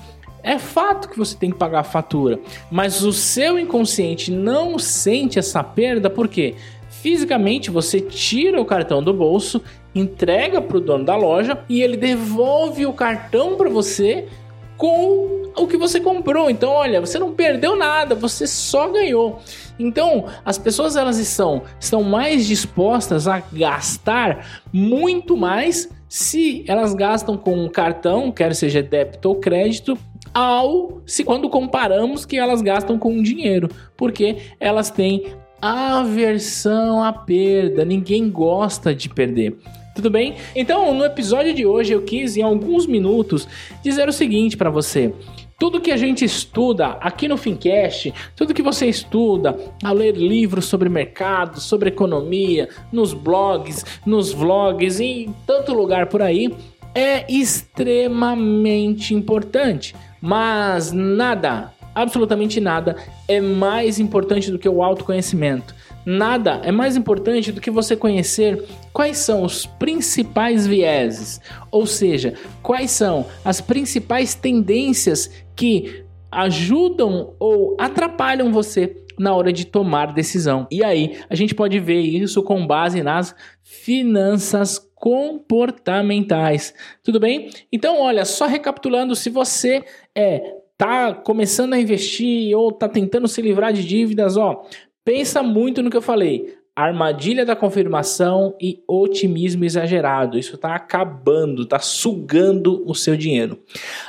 é 0.42 0.58
fato 0.58 1.08
que 1.08 1.18
você 1.18 1.36
tem 1.36 1.50
que 1.50 1.58
pagar 1.58 1.80
a 1.80 1.84
fatura, 1.84 2.38
mas 2.70 3.02
o 3.02 3.12
seu 3.12 3.58
inconsciente 3.58 4.30
não 4.30 4.78
sente 4.78 5.38
essa 5.38 5.62
perda 5.62 6.10
porque 6.10 6.54
fisicamente 6.88 7.70
você 7.70 8.00
tira 8.00 8.60
o 8.60 8.64
cartão 8.64 9.02
do 9.02 9.12
bolso, 9.12 9.62
entrega 9.94 10.60
para 10.60 10.76
o 10.76 10.80
dono 10.80 11.04
da 11.04 11.16
loja 11.16 11.64
e 11.68 11.82
ele 11.82 11.96
devolve 11.96 12.86
o 12.86 12.92
cartão 12.92 13.56
para 13.56 13.68
você 13.68 14.28
com 14.76 15.52
o 15.56 15.66
que 15.66 15.76
você 15.76 16.00
comprou. 16.00 16.50
Então, 16.50 16.70
olha, 16.70 17.00
você 17.00 17.18
não 17.18 17.32
perdeu 17.32 17.76
nada, 17.76 18.14
você 18.14 18.46
só 18.46 18.88
ganhou. 18.88 19.40
Então, 19.78 20.26
as 20.44 20.58
pessoas 20.58 20.96
elas 20.96 21.18
estão, 21.18 21.62
estão 21.78 22.02
mais 22.02 22.46
dispostas 22.46 23.28
a 23.28 23.40
gastar 23.52 24.62
muito 24.72 25.36
mais 25.36 25.88
se 26.08 26.64
elas 26.68 26.94
gastam 26.94 27.36
com 27.36 27.64
um 27.64 27.68
cartão, 27.68 28.30
quer 28.30 28.54
seja 28.54 28.82
débito 28.82 29.28
ou 29.28 29.36
crédito, 29.36 29.96
ao 30.34 31.02
se 31.06 31.24
quando 31.24 31.48
comparamos 31.48 32.24
que 32.24 32.36
elas 32.36 32.62
gastam 32.62 32.98
com 32.98 33.22
dinheiro, 33.22 33.68
porque 33.96 34.36
elas 34.58 34.90
têm 34.90 35.24
aversão 35.60 37.02
à 37.02 37.12
perda, 37.12 37.84
ninguém 37.84 38.30
gosta 38.30 38.94
de 38.94 39.08
perder. 39.08 39.56
Tudo 39.94 40.10
bem? 40.10 40.34
Então, 40.56 40.94
no 40.94 41.04
episódio 41.04 41.52
de 41.52 41.66
hoje 41.66 41.92
eu 41.92 42.02
quis 42.02 42.36
em 42.36 42.42
alguns 42.42 42.86
minutos 42.86 43.46
dizer 43.84 44.08
o 44.08 44.12
seguinte 44.12 44.56
para 44.56 44.70
você: 44.70 45.12
tudo 45.58 45.80
que 45.80 45.92
a 45.92 45.96
gente 45.96 46.24
estuda 46.24 46.88
aqui 47.00 47.28
no 47.28 47.36
Fincast, 47.36 48.12
tudo 48.34 48.54
que 48.54 48.62
você 48.62 48.86
estuda 48.86 49.56
ao 49.84 49.94
ler 49.94 50.16
livros 50.16 50.64
sobre 50.64 50.88
mercado, 50.88 51.60
sobre 51.60 51.90
economia, 51.90 52.68
nos 52.90 53.12
blogs, 53.12 53.84
nos 54.04 54.32
vlogs 54.32 54.98
e 54.98 55.26
em 55.26 55.34
tanto 55.46 55.74
lugar 55.74 56.06
por 56.06 56.22
aí, 56.22 56.52
é 56.94 57.30
extremamente 57.32 59.14
importante. 59.14 59.94
Mas 60.24 60.92
nada, 60.92 61.72
absolutamente 61.92 62.60
nada, 62.60 62.94
é 63.26 63.40
mais 63.40 63.98
importante 63.98 64.52
do 64.52 64.58
que 64.58 64.68
o 64.68 64.80
autoconhecimento. 64.80 65.74
Nada 66.06 66.60
é 66.62 66.70
mais 66.70 66.96
importante 66.96 67.50
do 67.50 67.60
que 67.60 67.72
você 67.72 67.96
conhecer 67.96 68.64
quais 68.92 69.18
são 69.18 69.42
os 69.42 69.66
principais 69.66 70.64
vieses, 70.64 71.40
ou 71.72 71.84
seja, 71.84 72.34
quais 72.62 72.92
são 72.92 73.26
as 73.44 73.60
principais 73.60 74.32
tendências 74.32 75.28
que 75.56 76.04
ajudam 76.30 77.34
ou 77.38 77.76
atrapalham 77.78 78.52
você 78.52 79.01
na 79.18 79.34
hora 79.34 79.52
de 79.52 79.66
tomar 79.66 80.12
decisão. 80.12 80.66
E 80.70 80.84
aí, 80.84 81.18
a 81.28 81.34
gente 81.34 81.54
pode 81.54 81.78
ver 81.78 82.00
isso 82.00 82.42
com 82.42 82.66
base 82.66 83.02
nas 83.02 83.34
finanças 83.62 84.78
comportamentais. 84.94 86.74
Tudo 87.02 87.18
bem? 87.18 87.50
Então, 87.72 88.00
olha, 88.00 88.24
só 88.24 88.46
recapitulando, 88.46 89.16
se 89.16 89.30
você 89.30 89.84
é 90.14 90.56
tá 90.76 91.14
começando 91.14 91.74
a 91.74 91.78
investir 91.78 92.56
ou 92.56 92.72
tá 92.72 92.88
tentando 92.88 93.28
se 93.28 93.40
livrar 93.40 93.72
de 93.72 93.86
dívidas, 93.86 94.36
ó, 94.36 94.64
Pensa 95.04 95.42
muito 95.42 95.82
no 95.82 95.90
que 95.90 95.96
eu 95.96 96.02
falei. 96.02 96.56
Armadilha 96.74 97.44
da 97.44 97.56
confirmação 97.56 98.56
e 98.60 98.82
otimismo 98.86 99.64
exagerado. 99.64 100.38
Isso 100.38 100.54
está 100.54 100.74
acabando, 100.74 101.62
está 101.62 101.80
sugando 101.80 102.82
o 102.88 102.94
seu 102.94 103.16
dinheiro. 103.16 103.60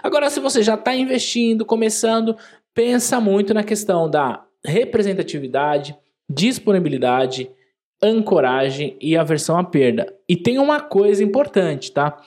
Agora, 0.02 0.30
se 0.30 0.40
você 0.40 0.62
já 0.62 0.76
está 0.76 0.96
investindo, 0.96 1.66
começando, 1.66 2.38
pensa 2.74 3.20
muito 3.20 3.54
na 3.54 3.64
questão 3.64 4.10
da 4.10 4.46
representatividade, 4.66 5.96
disponibilidade, 6.30 7.50
ancoragem 8.02 8.98
e 9.00 9.16
aversão 9.16 9.58
à 9.58 9.64
perda. 9.64 10.14
E 10.28 10.36
tem 10.36 10.60
uma 10.60 10.82
coisa 10.82 11.24
importante, 11.24 11.92
tá? 11.92 12.22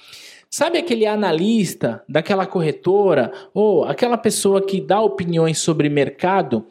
Sabe 0.48 0.78
aquele 0.78 1.06
analista 1.06 2.02
daquela 2.08 2.46
corretora 2.46 3.32
ou 3.52 3.84
aquela 3.84 4.16
pessoa 4.16 4.64
que 4.64 4.80
dá 4.80 5.00
opiniões 5.00 5.58
sobre 5.58 5.88
mercado? 5.88 6.66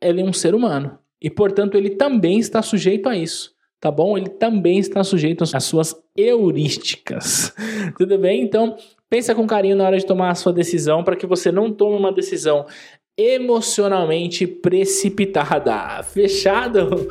Ele 0.00 0.22
é 0.22 0.24
um 0.24 0.32
ser 0.32 0.54
humano. 0.54 0.98
E, 1.20 1.28
portanto, 1.28 1.76
ele 1.76 1.90
também 1.90 2.38
está 2.38 2.62
sujeito 2.62 3.08
a 3.08 3.16
isso, 3.16 3.52
tá 3.80 3.90
bom? 3.90 4.16
Ele 4.16 4.28
também 4.28 4.78
está 4.78 5.02
sujeito 5.02 5.44
às 5.44 5.64
suas 5.64 5.94
heurísticas. 6.16 7.54
Tudo 7.98 8.16
bem? 8.18 8.42
Então, 8.42 8.76
pensa 9.08 9.34
com 9.34 9.46
carinho 9.46 9.76
na 9.76 9.84
hora 9.84 9.98
de 9.98 10.06
tomar 10.06 10.30
a 10.30 10.34
sua 10.34 10.52
decisão 10.52 11.02
para 11.02 11.16
que 11.16 11.26
você 11.26 11.50
não 11.50 11.72
tome 11.72 11.96
uma 11.96 12.12
decisão 12.12 12.66
emocionalmente 13.18 14.46
precipitada. 14.46 16.02
Fechado? 16.02 17.08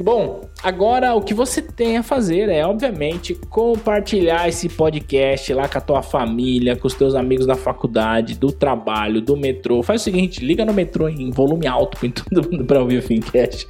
Bom, 0.00 0.48
agora 0.62 1.14
o 1.14 1.20
que 1.20 1.34
você 1.34 1.60
tem 1.60 1.98
a 1.98 2.02
fazer 2.02 2.48
é, 2.48 2.66
obviamente, 2.66 3.34
compartilhar 3.50 4.48
esse 4.48 4.70
podcast 4.70 5.52
lá 5.52 5.68
com 5.68 5.76
a 5.76 5.80
tua 5.80 6.02
família, 6.02 6.74
com 6.74 6.86
os 6.86 6.94
teus 6.94 7.14
amigos 7.14 7.44
da 7.44 7.54
faculdade, 7.54 8.38
do 8.38 8.50
trabalho, 8.50 9.20
do 9.20 9.36
metrô. 9.36 9.82
Faz 9.82 10.00
o 10.00 10.04
seguinte, 10.04 10.42
liga 10.42 10.64
no 10.64 10.72
metrô 10.72 11.06
em 11.06 11.30
volume 11.30 11.66
alto 11.66 11.98
para 11.98 12.08
todo 12.10 12.50
mundo 12.50 12.64
para 12.64 12.80
ouvir 12.80 12.96
o 12.98 13.02
Fincast. 13.02 13.66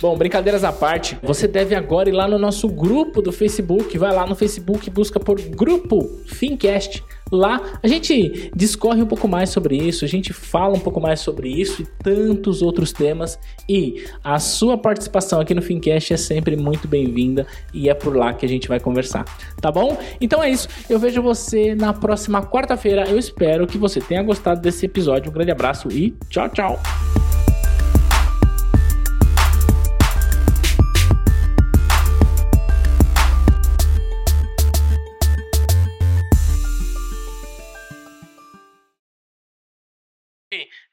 Bom, 0.00 0.16
brincadeiras 0.16 0.64
à 0.64 0.72
parte, 0.72 1.18
você 1.22 1.46
deve 1.46 1.74
agora 1.74 2.08
ir 2.08 2.12
lá 2.12 2.26
no 2.26 2.38
nosso 2.38 2.66
grupo 2.66 3.20
do 3.20 3.30
Facebook. 3.30 3.98
Vai 3.98 4.14
lá 4.14 4.26
no 4.26 4.34
Facebook, 4.34 4.88
busca 4.88 5.20
por 5.20 5.38
Grupo 5.38 6.02
Fincast. 6.24 7.04
Lá 7.30 7.60
a 7.82 7.88
gente 7.88 8.50
discorre 8.54 9.02
um 9.02 9.06
pouco 9.06 9.26
mais 9.26 9.50
sobre 9.50 9.76
isso, 9.76 10.04
a 10.04 10.08
gente 10.08 10.32
fala 10.32 10.76
um 10.76 10.80
pouco 10.80 11.00
mais 11.00 11.20
sobre 11.20 11.48
isso 11.48 11.82
e 11.82 11.86
tantos 12.02 12.62
outros 12.62 12.92
temas. 12.92 13.38
E 13.68 14.04
a 14.22 14.38
sua 14.38 14.78
participação 14.78 15.40
aqui 15.40 15.52
no 15.52 15.62
Fincast 15.62 16.12
é 16.12 16.16
sempre 16.16 16.56
muito 16.56 16.86
bem-vinda 16.86 17.46
e 17.74 17.88
é 17.88 17.94
por 17.94 18.16
lá 18.16 18.32
que 18.32 18.46
a 18.46 18.48
gente 18.48 18.68
vai 18.68 18.78
conversar, 18.78 19.24
tá 19.60 19.72
bom? 19.72 19.98
Então 20.20 20.42
é 20.42 20.50
isso, 20.50 20.68
eu 20.88 20.98
vejo 20.98 21.20
você 21.20 21.74
na 21.74 21.92
próxima 21.92 22.42
quarta-feira. 22.46 23.08
Eu 23.08 23.18
espero 23.18 23.66
que 23.66 23.76
você 23.76 24.00
tenha 24.00 24.22
gostado 24.22 24.60
desse 24.60 24.86
episódio. 24.86 25.30
Um 25.30 25.34
grande 25.34 25.50
abraço 25.50 25.88
e 25.90 26.14
tchau, 26.28 26.48
tchau! 26.48 27.25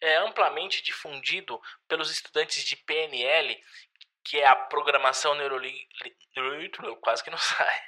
É 0.04 0.18
amplamente 0.18 0.84
difundido 0.84 1.62
pelos 1.88 2.12
estudantes 2.12 2.64
de 2.64 2.76
PNL, 2.76 3.58
que 4.24 4.40
é 4.40 4.48
a 4.48 4.56
programação 4.56 5.34
neurolinguística, 5.36 6.96
quase 7.02 7.24
que 7.24 7.30
não 7.30 7.38
sai, 7.40 7.82